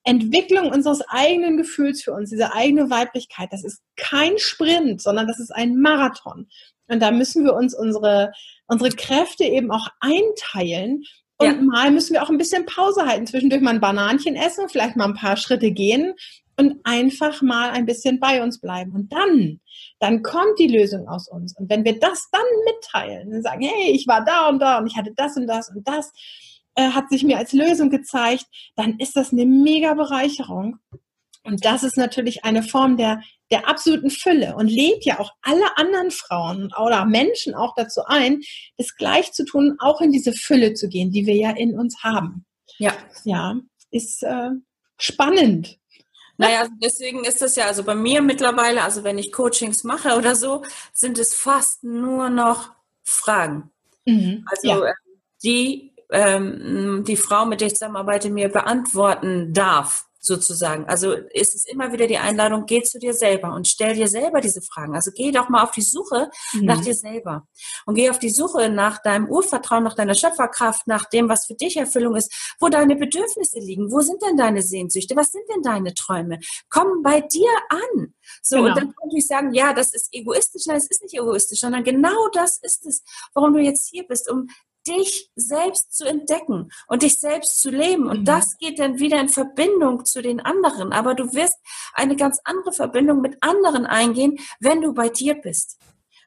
Entwicklung 0.03 0.71
unseres 0.71 1.01
eigenen 1.09 1.57
Gefühls 1.57 2.01
für 2.01 2.13
uns, 2.13 2.29
diese 2.29 2.53
eigene 2.53 2.89
Weiblichkeit, 2.89 3.49
das 3.51 3.63
ist 3.63 3.81
kein 3.95 4.37
Sprint, 4.37 5.01
sondern 5.01 5.27
das 5.27 5.39
ist 5.39 5.51
ein 5.51 5.77
Marathon. 5.77 6.47
Und 6.87 7.01
da 7.01 7.11
müssen 7.11 7.43
wir 7.43 7.53
uns 7.53 7.75
unsere, 7.75 8.31
unsere 8.67 8.89
Kräfte 8.91 9.43
eben 9.43 9.71
auch 9.71 9.87
einteilen. 9.99 11.03
Und 11.37 11.47
ja. 11.47 11.61
mal 11.61 11.91
müssen 11.91 12.13
wir 12.13 12.23
auch 12.23 12.29
ein 12.29 12.37
bisschen 12.37 12.65
Pause 12.65 13.05
halten, 13.05 13.27
zwischendurch 13.27 13.61
mal 13.61 13.75
ein 13.75 13.79
Bananchen 13.81 14.35
essen, 14.35 14.67
vielleicht 14.67 14.95
mal 14.95 15.05
ein 15.05 15.13
paar 15.13 15.37
Schritte 15.37 15.71
gehen 15.71 16.15
und 16.59 16.81
einfach 16.83 17.41
mal 17.41 17.69
ein 17.69 17.85
bisschen 17.85 18.19
bei 18.19 18.43
uns 18.43 18.59
bleiben. 18.59 18.91
Und 18.93 19.13
dann, 19.13 19.61
dann 19.99 20.21
kommt 20.23 20.59
die 20.59 20.67
Lösung 20.67 21.07
aus 21.07 21.29
uns. 21.29 21.57
Und 21.57 21.69
wenn 21.69 21.85
wir 21.85 21.97
das 21.99 22.27
dann 22.31 22.41
mitteilen 22.65 23.33
und 23.33 23.43
sagen, 23.43 23.61
hey, 23.61 23.91
ich 23.91 24.07
war 24.07 24.25
da 24.25 24.49
und 24.49 24.59
da 24.59 24.79
und 24.79 24.87
ich 24.87 24.97
hatte 24.97 25.13
das 25.15 25.37
und 25.37 25.47
das 25.47 25.69
und 25.69 25.87
das, 25.87 26.11
äh, 26.79 26.91
hat 26.91 27.09
sich 27.09 27.23
mir 27.23 27.37
als 27.37 27.51
Lösung 27.51 27.89
gezeigt, 27.89 28.45
dann 28.75 28.97
ist 28.99 29.15
das 29.15 29.33
eine 29.33 29.45
mega 29.45 29.93
Bereicherung. 29.95 30.79
Und 31.43 31.65
das 31.65 31.83
ist 31.83 31.97
natürlich 31.97 32.45
eine 32.45 32.63
Form 32.63 32.95
der, 32.95 33.21
der 33.51 33.67
absoluten 33.67 34.09
Fülle 34.09 34.55
und 34.55 34.67
lädt 34.67 35.03
ja 35.05 35.19
auch 35.19 35.31
alle 35.41 35.77
anderen 35.77 36.11
Frauen 36.11 36.71
oder 36.79 37.05
Menschen 37.05 37.53
auch 37.55 37.73
dazu 37.75 38.01
ein, 38.05 38.41
das 38.77 38.95
gleich 38.95 39.31
zu 39.33 39.43
tun, 39.45 39.75
auch 39.79 39.99
in 39.99 40.11
diese 40.11 40.33
Fülle 40.33 40.73
zu 40.73 40.87
gehen, 40.87 41.11
die 41.11 41.25
wir 41.25 41.35
ja 41.35 41.51
in 41.51 41.77
uns 41.77 42.03
haben. 42.03 42.45
Ja. 42.77 42.93
Ja, 43.25 43.55
ist 43.91 44.23
äh, 44.23 44.51
spannend. 44.97 45.77
Naja, 46.37 46.59
also 46.59 46.71
deswegen 46.81 47.25
ist 47.25 47.41
das 47.41 47.57
ja, 47.57 47.65
also 47.65 47.83
bei 47.83 47.95
mir 47.95 48.21
mittlerweile, 48.21 48.83
also 48.83 49.03
wenn 49.03 49.17
ich 49.17 49.33
Coachings 49.33 49.83
mache 49.83 50.15
oder 50.15 50.35
so, 50.35 50.63
sind 50.93 51.19
es 51.19 51.33
fast 51.33 51.83
nur 51.83 52.29
noch 52.29 52.71
Fragen. 53.03 53.71
Mhm, 54.05 54.45
also 54.49 54.67
ja. 54.67 54.85
Ähm, 54.87 54.93
die 55.43 55.88
ähm, 56.11 57.03
die 57.07 57.17
Frau, 57.17 57.45
mit 57.45 57.61
der 57.61 57.67
ich 57.67 57.75
zusammenarbeite, 57.75 58.29
mir 58.29 58.49
beantworten 58.49 59.53
darf 59.53 60.09
sozusagen. 60.21 60.85
Also 60.85 61.13
ist 61.13 61.55
es 61.55 61.65
immer 61.65 61.93
wieder 61.93 62.05
die 62.05 62.17
Einladung, 62.17 62.65
geh 62.65 62.83
zu 62.83 62.99
dir 62.99 63.13
selber 63.13 63.53
und 63.53 63.67
stell 63.67 63.95
dir 63.95 64.07
selber 64.07 64.41
diese 64.41 64.61
Fragen. 64.61 64.93
Also 64.93 65.11
geh 65.15 65.31
doch 65.31 65.47
mal 65.47 65.63
auf 65.63 65.71
die 65.71 65.81
Suche 65.81 66.29
mhm. 66.53 66.65
nach 66.65 66.81
dir 66.81 66.93
selber 66.93 67.47
und 67.85 67.95
geh 67.95 68.09
auf 68.09 68.19
die 68.19 68.29
Suche 68.29 68.69
nach 68.69 69.01
deinem 69.01 69.29
Urvertrauen, 69.29 69.83
nach 69.83 69.95
deiner 69.95 70.15
Schöpferkraft, 70.15 70.87
nach 70.87 71.05
dem, 71.05 71.29
was 71.29 71.45
für 71.45 71.55
dich 71.55 71.77
Erfüllung 71.77 72.15
ist, 72.15 72.55
wo 72.59 72.67
deine 72.67 72.95
Bedürfnisse 72.97 73.59
liegen, 73.59 73.91
wo 73.91 74.01
sind 74.01 74.21
denn 74.21 74.35
deine 74.35 74.61
Sehnsüchte, 74.61 75.15
was 75.15 75.31
sind 75.31 75.43
denn 75.53 75.61
deine 75.61 75.93
Träume? 75.93 76.39
Komm 76.69 77.01
bei 77.01 77.21
dir 77.21 77.51
an. 77.69 78.13
So, 78.41 78.57
genau. 78.57 78.69
und 78.69 78.77
dann 78.77 78.93
könnte 78.93 79.17
ich 79.17 79.25
sagen, 79.25 79.53
ja, 79.53 79.73
das 79.73 79.93
ist 79.93 80.09
egoistisch. 80.11 80.63
Nein, 80.67 80.77
es 80.77 80.89
ist 80.89 81.01
nicht 81.01 81.15
egoistisch, 81.15 81.61
sondern 81.61 81.83
genau 81.83 82.27
das 82.33 82.59
ist 82.61 82.85
es, 82.85 83.03
warum 83.33 83.53
du 83.53 83.59
jetzt 83.59 83.87
hier 83.89 84.05
bist, 84.05 84.29
um 84.29 84.47
dich 84.87 85.29
selbst 85.35 85.95
zu 85.95 86.05
entdecken 86.05 86.71
und 86.87 87.03
dich 87.03 87.15
selbst 87.19 87.61
zu 87.61 87.69
leben. 87.69 88.07
Und 88.07 88.21
mhm. 88.21 88.25
das 88.25 88.57
geht 88.57 88.79
dann 88.79 88.99
wieder 88.99 89.19
in 89.19 89.29
Verbindung 89.29 90.05
zu 90.05 90.21
den 90.21 90.39
anderen. 90.39 90.93
Aber 90.93 91.15
du 91.15 91.33
wirst 91.33 91.57
eine 91.93 92.15
ganz 92.15 92.39
andere 92.43 92.71
Verbindung 92.71 93.21
mit 93.21 93.37
anderen 93.41 93.85
eingehen, 93.85 94.37
wenn 94.59 94.81
du 94.81 94.93
bei 94.93 95.09
dir 95.09 95.35
bist. 95.35 95.77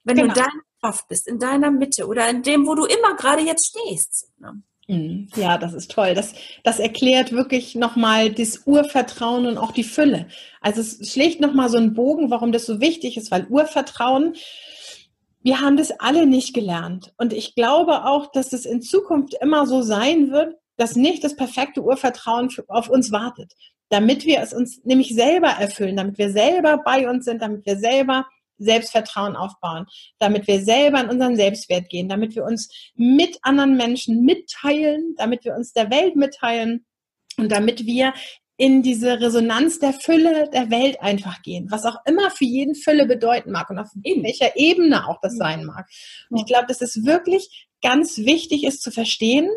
Wenn 0.04 0.16
genau. 0.16 0.34
du 0.34 0.40
in 0.40 0.46
deiner 0.46 0.62
Kraft 0.80 1.08
bist, 1.08 1.28
in 1.28 1.38
deiner 1.38 1.70
Mitte 1.70 2.06
oder 2.06 2.28
in 2.28 2.42
dem, 2.42 2.66
wo 2.66 2.74
du 2.74 2.84
immer 2.84 3.14
gerade 3.16 3.42
jetzt 3.42 3.66
stehst. 3.66 4.30
Ne? 4.38 4.62
Mhm. 4.88 5.28
Ja, 5.36 5.58
das 5.58 5.74
ist 5.74 5.90
toll. 5.90 6.14
Das, 6.14 6.34
das 6.64 6.78
erklärt 6.78 7.32
wirklich 7.32 7.74
nochmal 7.74 8.32
das 8.32 8.62
Urvertrauen 8.66 9.46
und 9.46 9.58
auch 9.58 9.72
die 9.72 9.84
Fülle. 9.84 10.26
Also 10.60 10.80
es 10.80 11.10
schlägt 11.10 11.40
nochmal 11.40 11.68
so 11.68 11.76
einen 11.76 11.94
Bogen, 11.94 12.30
warum 12.30 12.52
das 12.52 12.66
so 12.66 12.80
wichtig 12.80 13.16
ist, 13.16 13.30
weil 13.30 13.46
Urvertrauen 13.46 14.34
wir 15.42 15.60
haben 15.60 15.76
das 15.76 15.90
alle 15.98 16.26
nicht 16.26 16.54
gelernt. 16.54 17.12
Und 17.16 17.32
ich 17.32 17.54
glaube 17.54 18.04
auch, 18.04 18.30
dass 18.32 18.52
es 18.52 18.64
in 18.64 18.82
Zukunft 18.82 19.34
immer 19.40 19.66
so 19.66 19.82
sein 19.82 20.30
wird, 20.30 20.54
dass 20.76 20.96
nicht 20.96 21.22
das 21.24 21.36
perfekte 21.36 21.82
Urvertrauen 21.82 22.48
auf 22.68 22.88
uns 22.88 23.12
wartet. 23.12 23.52
Damit 23.88 24.24
wir 24.24 24.40
es 24.40 24.54
uns 24.54 24.82
nämlich 24.84 25.14
selber 25.14 25.48
erfüllen, 25.48 25.96
damit 25.96 26.18
wir 26.18 26.30
selber 26.30 26.78
bei 26.84 27.08
uns 27.08 27.24
sind, 27.24 27.42
damit 27.42 27.66
wir 27.66 27.76
selber 27.76 28.26
Selbstvertrauen 28.58 29.36
aufbauen, 29.36 29.86
damit 30.18 30.46
wir 30.46 30.62
selber 30.62 31.00
in 31.00 31.10
unseren 31.10 31.36
Selbstwert 31.36 31.88
gehen, 31.88 32.08
damit 32.08 32.34
wir 32.34 32.44
uns 32.44 32.70
mit 32.94 33.38
anderen 33.42 33.76
Menschen 33.76 34.24
mitteilen, 34.24 35.14
damit 35.18 35.44
wir 35.44 35.54
uns 35.54 35.72
der 35.72 35.90
Welt 35.90 36.16
mitteilen 36.16 36.86
und 37.36 37.50
damit 37.50 37.86
wir 37.86 38.14
in 38.62 38.80
diese 38.80 39.20
Resonanz 39.20 39.80
der 39.80 39.92
Fülle 39.92 40.48
der 40.52 40.70
Welt 40.70 41.02
einfach 41.02 41.42
gehen, 41.42 41.66
was 41.72 41.84
auch 41.84 41.96
immer 42.06 42.30
für 42.30 42.44
jeden 42.44 42.76
Fülle 42.76 43.06
bedeuten 43.06 43.50
mag 43.50 43.68
und 43.70 43.78
auf 43.80 43.88
welcher 43.94 44.56
Ebene 44.56 45.08
auch 45.08 45.18
das 45.20 45.36
sein 45.36 45.64
mag. 45.64 45.88
Und 46.30 46.38
ich 46.38 46.46
glaube, 46.46 46.66
dass 46.68 46.80
es 46.80 47.04
wirklich 47.04 47.66
ganz 47.82 48.18
wichtig 48.18 48.62
ist 48.62 48.80
zu 48.80 48.92
verstehen, 48.92 49.48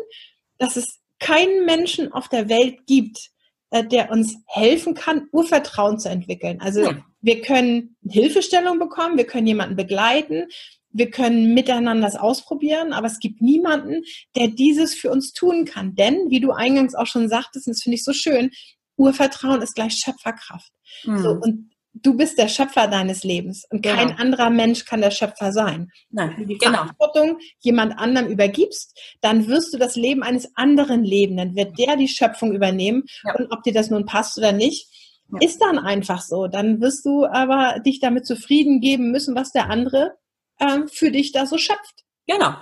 dass 0.58 0.74
es 0.74 0.98
keinen 1.20 1.64
Menschen 1.66 2.12
auf 2.12 2.28
der 2.28 2.48
Welt 2.48 2.84
gibt, 2.88 3.30
äh, 3.70 3.86
der 3.86 4.10
uns 4.10 4.38
helfen 4.48 4.94
kann, 4.94 5.28
Urvertrauen 5.30 6.00
zu 6.00 6.08
entwickeln. 6.08 6.60
Also 6.60 6.82
ja. 6.82 6.98
wir 7.20 7.42
können 7.42 7.94
Hilfestellung 8.10 8.80
bekommen, 8.80 9.16
wir 9.16 9.26
können 9.26 9.46
jemanden 9.46 9.76
begleiten, 9.76 10.48
wir 10.90 11.10
können 11.10 11.54
miteinander 11.54 12.08
das 12.08 12.16
ausprobieren, 12.16 12.92
aber 12.92 13.06
es 13.06 13.20
gibt 13.20 13.40
niemanden, 13.40 14.02
der 14.34 14.48
dieses 14.48 14.94
für 14.94 15.12
uns 15.12 15.32
tun 15.32 15.64
kann. 15.64 15.94
Denn, 15.94 16.28
wie 16.28 16.40
du 16.40 16.50
eingangs 16.50 16.96
auch 16.96 17.06
schon 17.06 17.28
sagtest, 17.28 17.68
und 17.68 17.76
das 17.76 17.84
finde 17.84 17.94
ich 17.94 18.04
so 18.04 18.12
schön, 18.12 18.50
Urvertrauen 18.96 19.62
ist 19.62 19.74
gleich 19.74 19.96
Schöpferkraft. 19.96 20.72
Mhm. 21.04 21.18
So, 21.18 21.30
und 21.30 21.70
du 22.02 22.16
bist 22.16 22.38
der 22.38 22.48
Schöpfer 22.48 22.88
deines 22.88 23.24
Lebens 23.24 23.66
und 23.70 23.82
genau. 23.82 23.96
kein 23.96 24.18
anderer 24.18 24.50
Mensch 24.50 24.84
kann 24.84 25.00
der 25.00 25.10
Schöpfer 25.10 25.52
sein. 25.52 25.90
Nein, 26.10 26.32
Wenn 26.36 26.42
du 26.42 26.54
die 26.54 26.58
genau. 26.58 26.78
Verantwortung 26.78 27.38
jemand 27.60 27.98
anderem 27.98 28.28
übergibst, 28.28 28.98
dann 29.20 29.46
wirst 29.48 29.72
du 29.72 29.78
das 29.78 29.96
Leben 29.96 30.22
eines 30.22 30.56
anderen 30.56 31.04
leben. 31.04 31.36
Dann 31.36 31.54
wird 31.56 31.78
der 31.78 31.96
die 31.96 32.08
Schöpfung 32.08 32.54
übernehmen. 32.54 33.04
Ja. 33.24 33.34
Und 33.36 33.52
ob 33.52 33.62
dir 33.62 33.72
das 33.72 33.90
nun 33.90 34.04
passt 34.04 34.36
oder 34.38 34.52
nicht, 34.52 34.88
ja. 35.32 35.38
ist 35.40 35.60
dann 35.60 35.78
einfach 35.78 36.20
so. 36.20 36.46
Dann 36.48 36.80
wirst 36.80 37.04
du 37.06 37.24
aber 37.26 37.80
dich 37.80 38.00
damit 38.00 38.26
zufrieden 38.26 38.80
geben 38.80 39.10
müssen, 39.10 39.34
was 39.34 39.52
der 39.52 39.70
andere 39.70 40.12
äh, 40.58 40.80
für 40.92 41.10
dich 41.10 41.32
da 41.32 41.46
so 41.46 41.58
schöpft. 41.58 42.04
Genau. 42.26 42.54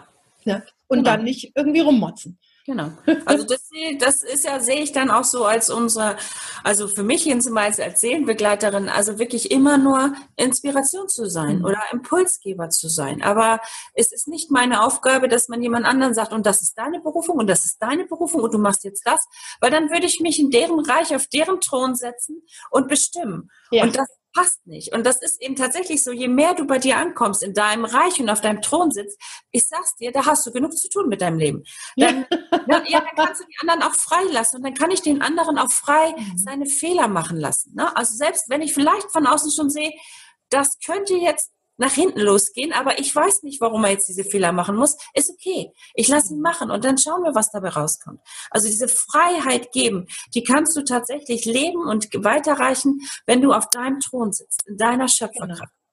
Ja. 0.45 0.63
Und 0.87 0.99
genau. 0.99 1.11
dann 1.17 1.25
nicht 1.25 1.53
irgendwie 1.57 1.81
rummotzen. 1.81 2.39
Genau. 2.67 2.93
Also 3.27 3.45
das, 3.45 3.69
das 3.99 4.23
ist 4.23 4.45
ja, 4.45 4.59
sehe 4.59 4.81
ich 4.81 4.93
dann 4.93 5.11
auch 5.11 5.25
so 5.25 5.45
als 5.45 5.69
unsere, 5.69 6.17
also 6.63 6.89
für 6.89 7.03
mich 7.03 7.25
Beispiel 7.25 7.85
als 7.85 8.01
Seelenbegleiterin, 8.01 8.89
also 8.89 9.19
wirklich 9.19 9.51
immer 9.51 9.77
nur 9.77 10.15
Inspiration 10.37 11.09
zu 11.09 11.29
sein 11.29 11.59
mhm. 11.59 11.65
oder 11.67 11.79
Impulsgeber 11.93 12.71
zu 12.71 12.89
sein. 12.89 13.23
Aber 13.23 13.61
es 13.93 14.13
ist 14.13 14.29
nicht 14.29 14.51
meine 14.51 14.83
Aufgabe, 14.83 15.29
dass 15.29 15.49
man 15.49 15.63
jemand 15.63 15.85
anderen 15.85 16.15
sagt, 16.15 16.33
und 16.33 16.47
das 16.47 16.63
ist 16.63 16.79
deine 16.79 17.01
Berufung 17.01 17.37
und 17.37 17.49
das 17.49 17.67
ist 17.67 17.83
deine 17.83 18.07
Berufung 18.07 18.41
und 18.41 18.55
du 18.55 18.59
machst 18.59 18.85
jetzt 18.85 19.07
das, 19.07 19.21
weil 19.61 19.71
dann 19.71 19.91
würde 19.91 20.07
ich 20.07 20.21
mich 20.21 20.39
in 20.39 20.51
deren 20.51 20.81
Reich 20.81 21.15
auf 21.15 21.27
deren 21.27 21.61
Thron 21.61 21.95
setzen 21.95 22.43
und 22.71 22.89
bestimmen. 22.89 23.51
Ja. 23.71 23.83
Und 23.83 23.97
das 23.97 24.09
passt 24.35 24.67
nicht. 24.67 24.93
Und 24.93 25.07
das 25.07 25.23
ist 25.23 25.41
eben 25.41 25.57
tatsächlich 25.57 26.03
so, 26.03 26.13
je 26.13 26.29
mehr 26.29 26.55
du 26.55 26.67
bei 26.67 26.79
dir 26.79 26.99
ankommst, 26.99 27.43
in 27.43 27.55
deinem 27.55 27.85
Reich 27.85 28.21
und 28.21 28.29
auf 28.29 28.41
deinem 28.41 28.61
Thron 28.61 28.91
sitzt, 28.91 29.19
ich 29.51 29.67
sag's 29.67 29.95
dir, 29.97 30.13
da 30.13 30.27
hast 30.27 30.47
du 30.47 30.53
genug 30.53 30.77
zu 30.77 30.89
tun 30.91 31.09
mit 31.09 31.23
deinem 31.23 31.39
Leben. 31.39 31.63
Dann, 31.97 32.27
ja. 32.31 32.39
dann, 32.67 32.87
ja, 32.87 33.01
dann 33.01 33.27
kannst 33.27 33.41
du 33.41 33.47
die 33.47 33.57
anderen 33.61 33.83
auch 33.83 33.95
frei 33.95 34.23
lassen 34.33 34.57
und 34.57 34.65
dann 34.65 34.75
kann 34.75 34.91
ich 34.91 35.01
den 35.01 35.23
anderen 35.23 35.59
auch 35.59 35.73
frei 35.73 36.13
mhm. 36.17 36.37
seine 36.37 36.67
Fehler 36.67 37.09
machen 37.09 37.39
lassen. 37.39 37.75
Ne? 37.75 37.97
Also 37.97 38.15
selbst 38.17 38.51
wenn 38.51 38.61
ich 38.61 38.75
vielleicht 38.75 39.11
von 39.13 39.27
außen 39.27 39.53
schon 39.53 39.71
sehe, 39.71 39.93
das 40.51 40.79
könnte 40.85 41.15
jetzt 41.15 41.51
nach 41.77 41.93
hinten 41.93 42.21
losgehen, 42.21 42.73
aber 42.73 42.99
ich 42.99 43.15
weiß 43.15 43.43
nicht, 43.43 43.61
warum 43.61 43.85
er 43.85 43.91
jetzt 43.91 44.09
diese 44.09 44.25
Fehler 44.25 44.53
machen 44.53 44.77
muss. 44.77 44.97
Ist 45.15 45.31
okay. 45.31 45.73
Ich 45.95 46.09
lasse 46.09 46.35
ihn 46.35 46.41
machen 46.41 46.71
und 46.71 46.85
dann 46.85 46.99
schauen 46.99 47.23
wir, 47.23 47.35
was 47.35 47.51
dabei 47.51 47.71
rauskommt. 47.71 48.21
Also 48.51 48.69
diese 48.69 48.89
Freiheit 48.89 49.73
geben, 49.73 50.07
die 50.35 50.43
kannst 50.43 50.77
du 50.77 50.85
tatsächlich 50.85 51.45
leben 51.45 51.87
und 51.87 52.09
weiterreichen, 52.25 53.01
wenn 53.27 53.43
du 53.43 53.53
auf 53.53 53.69
deinem 53.71 54.01
Thron 54.01 54.33
sitzt, 54.33 54.67
in 54.67 54.77
deiner 54.77 55.09
Schöpferkraft. 55.09 55.61
Genau. 55.61 55.84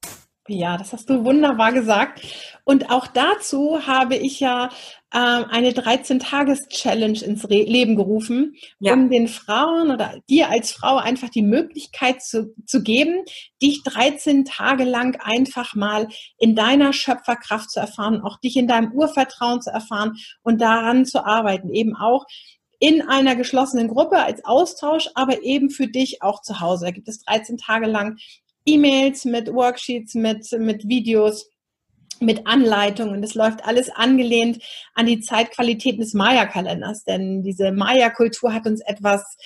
Ja, 0.48 0.76
das 0.76 0.92
hast 0.92 1.08
du 1.08 1.24
wunderbar 1.24 1.72
gesagt. 1.72 2.20
Und 2.64 2.90
auch 2.90 3.06
dazu 3.06 3.86
habe 3.86 4.16
ich 4.16 4.40
ja 4.40 4.70
äh, 5.12 5.18
eine 5.18 5.70
13-Tages-Challenge 5.70 7.22
ins 7.22 7.48
Re 7.48 7.62
Leben 7.62 7.94
gerufen, 7.94 8.56
ja. 8.80 8.92
um 8.92 9.08
den 9.08 9.28
Frauen 9.28 9.92
oder 9.92 10.18
dir 10.28 10.48
als 10.50 10.72
Frau 10.72 10.96
einfach 10.96 11.28
die 11.28 11.42
Möglichkeit 11.42 12.22
zu, 12.22 12.52
zu 12.66 12.82
geben, 12.82 13.24
dich 13.62 13.84
13 13.84 14.44
Tage 14.44 14.82
lang 14.82 15.16
einfach 15.22 15.76
mal 15.76 16.08
in 16.38 16.56
deiner 16.56 16.92
Schöpferkraft 16.92 17.70
zu 17.70 17.78
erfahren, 17.78 18.20
auch 18.20 18.40
dich 18.40 18.56
in 18.56 18.66
deinem 18.66 18.90
Urvertrauen 18.92 19.62
zu 19.62 19.70
erfahren 19.70 20.16
und 20.42 20.60
daran 20.60 21.06
zu 21.06 21.24
arbeiten, 21.24 21.72
eben 21.72 21.94
auch 21.94 22.24
in 22.80 23.00
einer 23.00 23.36
geschlossenen 23.36 23.86
Gruppe 23.86 24.18
als 24.18 24.44
Austausch, 24.44 25.08
aber 25.14 25.44
eben 25.44 25.70
für 25.70 25.86
dich 25.86 26.20
auch 26.20 26.42
zu 26.42 26.58
Hause. 26.58 26.86
Da 26.86 26.90
gibt 26.90 27.06
es 27.06 27.22
13 27.22 27.56
Tage 27.56 27.86
lang 27.86 28.16
E-Mails 28.64 29.24
mit 29.24 29.52
Worksheets, 29.52 30.14
mit, 30.14 30.50
mit 30.58 30.88
Videos, 30.88 31.50
mit 32.20 32.46
Anleitungen. 32.46 33.22
Das 33.22 33.34
läuft 33.34 33.64
alles 33.64 33.90
angelehnt 33.90 34.62
an 34.94 35.06
die 35.06 35.20
Zeitqualitäten 35.20 36.00
des 36.00 36.14
Maya-Kalenders, 36.14 37.04
denn 37.04 37.42
diese 37.42 37.72
Maya-Kultur 37.72 38.52
hat 38.54 38.66
uns 38.66 38.80
etwas 38.82 39.36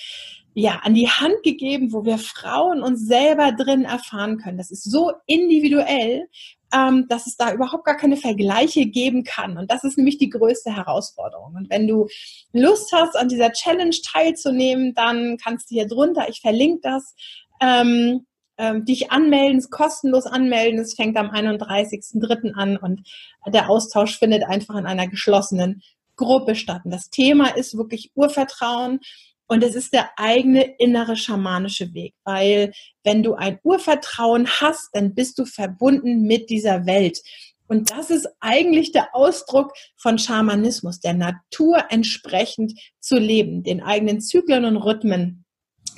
ja, 0.53 0.79
an 0.83 0.95
die 0.95 1.07
Hand 1.07 1.43
gegeben, 1.43 1.93
wo 1.93 2.03
wir 2.03 2.17
Frauen 2.17 2.81
uns 2.81 3.05
selber 3.05 3.51
drin 3.51 3.85
erfahren 3.85 4.39
können. 4.39 4.57
Das 4.57 4.71
ist 4.71 4.89
so 4.89 5.11
individuell, 5.27 6.27
ähm, 6.73 7.05
dass 7.07 7.27
es 7.27 7.37
da 7.37 7.53
überhaupt 7.53 7.85
gar 7.85 7.95
keine 7.95 8.17
Vergleiche 8.17 8.87
geben 8.87 9.23
kann. 9.23 9.57
Und 9.57 9.71
das 9.71 9.83
ist 9.83 9.97
nämlich 9.97 10.17
die 10.17 10.29
größte 10.29 10.75
Herausforderung. 10.75 11.53
Und 11.55 11.69
wenn 11.69 11.87
du 11.87 12.07
Lust 12.53 12.91
hast, 12.91 13.15
an 13.15 13.29
dieser 13.29 13.51
Challenge 13.51 13.95
teilzunehmen, 14.03 14.95
dann 14.95 15.37
kannst 15.37 15.69
du 15.69 15.75
hier 15.75 15.87
drunter, 15.87 16.27
ich 16.27 16.41
verlinke 16.41 16.79
das, 16.81 17.13
ähm, 17.61 18.25
ähm, 18.57 18.85
dich 18.85 19.11
anmelden, 19.11 19.63
kostenlos 19.69 20.25
anmelden. 20.25 20.79
Es 20.79 20.95
fängt 20.95 21.17
am 21.17 21.29
31.03. 21.29 22.53
an 22.53 22.77
und 22.77 23.07
der 23.47 23.69
Austausch 23.69 24.17
findet 24.17 24.43
einfach 24.43 24.75
in 24.75 24.85
einer 24.85 25.07
geschlossenen 25.07 25.81
Gruppe 26.15 26.55
statt. 26.55 26.81
Und 26.83 26.91
das 26.91 27.09
Thema 27.09 27.55
ist 27.55 27.77
wirklich 27.77 28.11
Urvertrauen 28.15 28.99
und 29.47 29.63
es 29.63 29.75
ist 29.75 29.93
der 29.93 30.09
eigene 30.17 30.75
innere 30.77 31.15
schamanische 31.15 31.93
Weg, 31.93 32.13
weil 32.25 32.73
wenn 33.03 33.23
du 33.23 33.35
ein 33.35 33.59
Urvertrauen 33.63 34.47
hast, 34.47 34.89
dann 34.93 35.15
bist 35.15 35.39
du 35.39 35.45
verbunden 35.45 36.23
mit 36.23 36.49
dieser 36.49 36.85
Welt. 36.85 37.21
Und 37.67 37.91
das 37.91 38.09
ist 38.09 38.27
eigentlich 38.39 38.91
der 38.91 39.13
Ausdruck 39.13 39.73
von 39.97 40.17
Schamanismus, 40.17 40.99
der 40.99 41.13
Natur 41.13 41.85
entsprechend 41.89 42.73
zu 42.99 43.17
leben, 43.17 43.63
den 43.63 43.81
eigenen 43.81 44.21
Zyklen 44.21 44.65
und 44.65 44.77
Rhythmen 44.77 45.45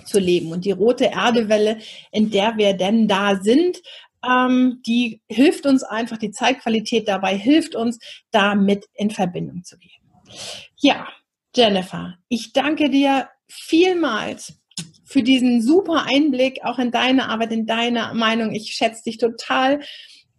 zu 0.05 0.19
leben. 0.19 0.51
Und 0.51 0.65
die 0.65 0.71
rote 0.71 1.05
Erdewelle, 1.05 1.79
in 2.11 2.31
der 2.31 2.57
wir 2.57 2.73
denn 2.73 3.07
da 3.07 3.39
sind, 3.41 3.81
ähm, 4.27 4.81
die 4.85 5.21
hilft 5.27 5.65
uns 5.65 5.83
einfach, 5.83 6.17
die 6.17 6.31
Zeitqualität 6.31 7.07
dabei 7.07 7.37
hilft 7.37 7.75
uns, 7.75 7.99
damit 8.31 8.85
in 8.93 9.11
Verbindung 9.11 9.63
zu 9.63 9.77
gehen. 9.77 9.91
Ja, 10.77 11.07
Jennifer, 11.55 12.15
ich 12.27 12.53
danke 12.53 12.89
dir 12.89 13.29
vielmals 13.47 14.59
für 15.03 15.23
diesen 15.23 15.61
super 15.61 16.05
Einblick 16.07 16.59
auch 16.63 16.77
in 16.77 16.91
deine 16.91 17.29
Arbeit, 17.29 17.51
in 17.51 17.65
deine 17.65 18.11
Meinung. 18.13 18.53
Ich 18.53 18.73
schätze 18.73 19.03
dich 19.03 19.17
total 19.17 19.79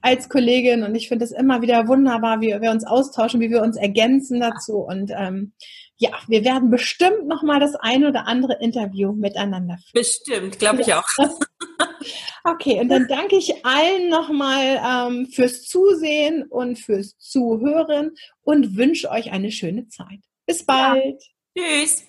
als 0.01 0.29
Kollegin 0.29 0.83
und 0.83 0.95
ich 0.95 1.09
finde 1.09 1.25
es 1.25 1.33
immer 1.33 1.61
wieder 1.61 1.89
wunderbar, 1.89 2.41
wie 2.41 2.59
wir 2.61 2.71
uns 2.71 2.87
austauschen, 2.87 3.41
wie 3.41 3.51
wir 3.51 3.63
uns 3.63 3.77
ergänzen 3.77 4.41
dazu 4.41 4.79
und 4.79 5.11
ähm, 5.15 5.53
ja, 6.01 6.13
wir 6.29 6.45
werden 6.45 6.71
bestimmt 6.71 7.27
noch 7.27 7.43
mal 7.43 7.61
das 7.61 7.75
ein 7.75 8.07
oder 8.07 8.27
andere 8.27 8.57
Interview 8.59 9.13
miteinander 9.13 9.77
führen. 9.77 9.93
Bestimmt, 9.93 10.59
glaube 10.59 10.81
ich 10.81 10.95
auch. 10.95 11.05
okay, 12.45 12.81
und 12.81 12.89
dann 12.89 13.07
danke 13.07 13.37
ich 13.37 13.67
allen 13.67 14.09
noch 14.09 14.31
mal 14.31 14.81
ähm, 14.83 15.27
fürs 15.27 15.65
Zusehen 15.65 16.45
und 16.49 16.79
fürs 16.79 17.19
Zuhören 17.19 18.13
und 18.41 18.79
wünsche 18.79 19.11
euch 19.11 19.31
eine 19.31 19.53
schöne 19.53 19.89
Zeit. 19.89 20.21
Bis 20.47 20.65
bald. 20.65 21.23
Ja. 21.55 21.63
Tschüss. 21.63 22.05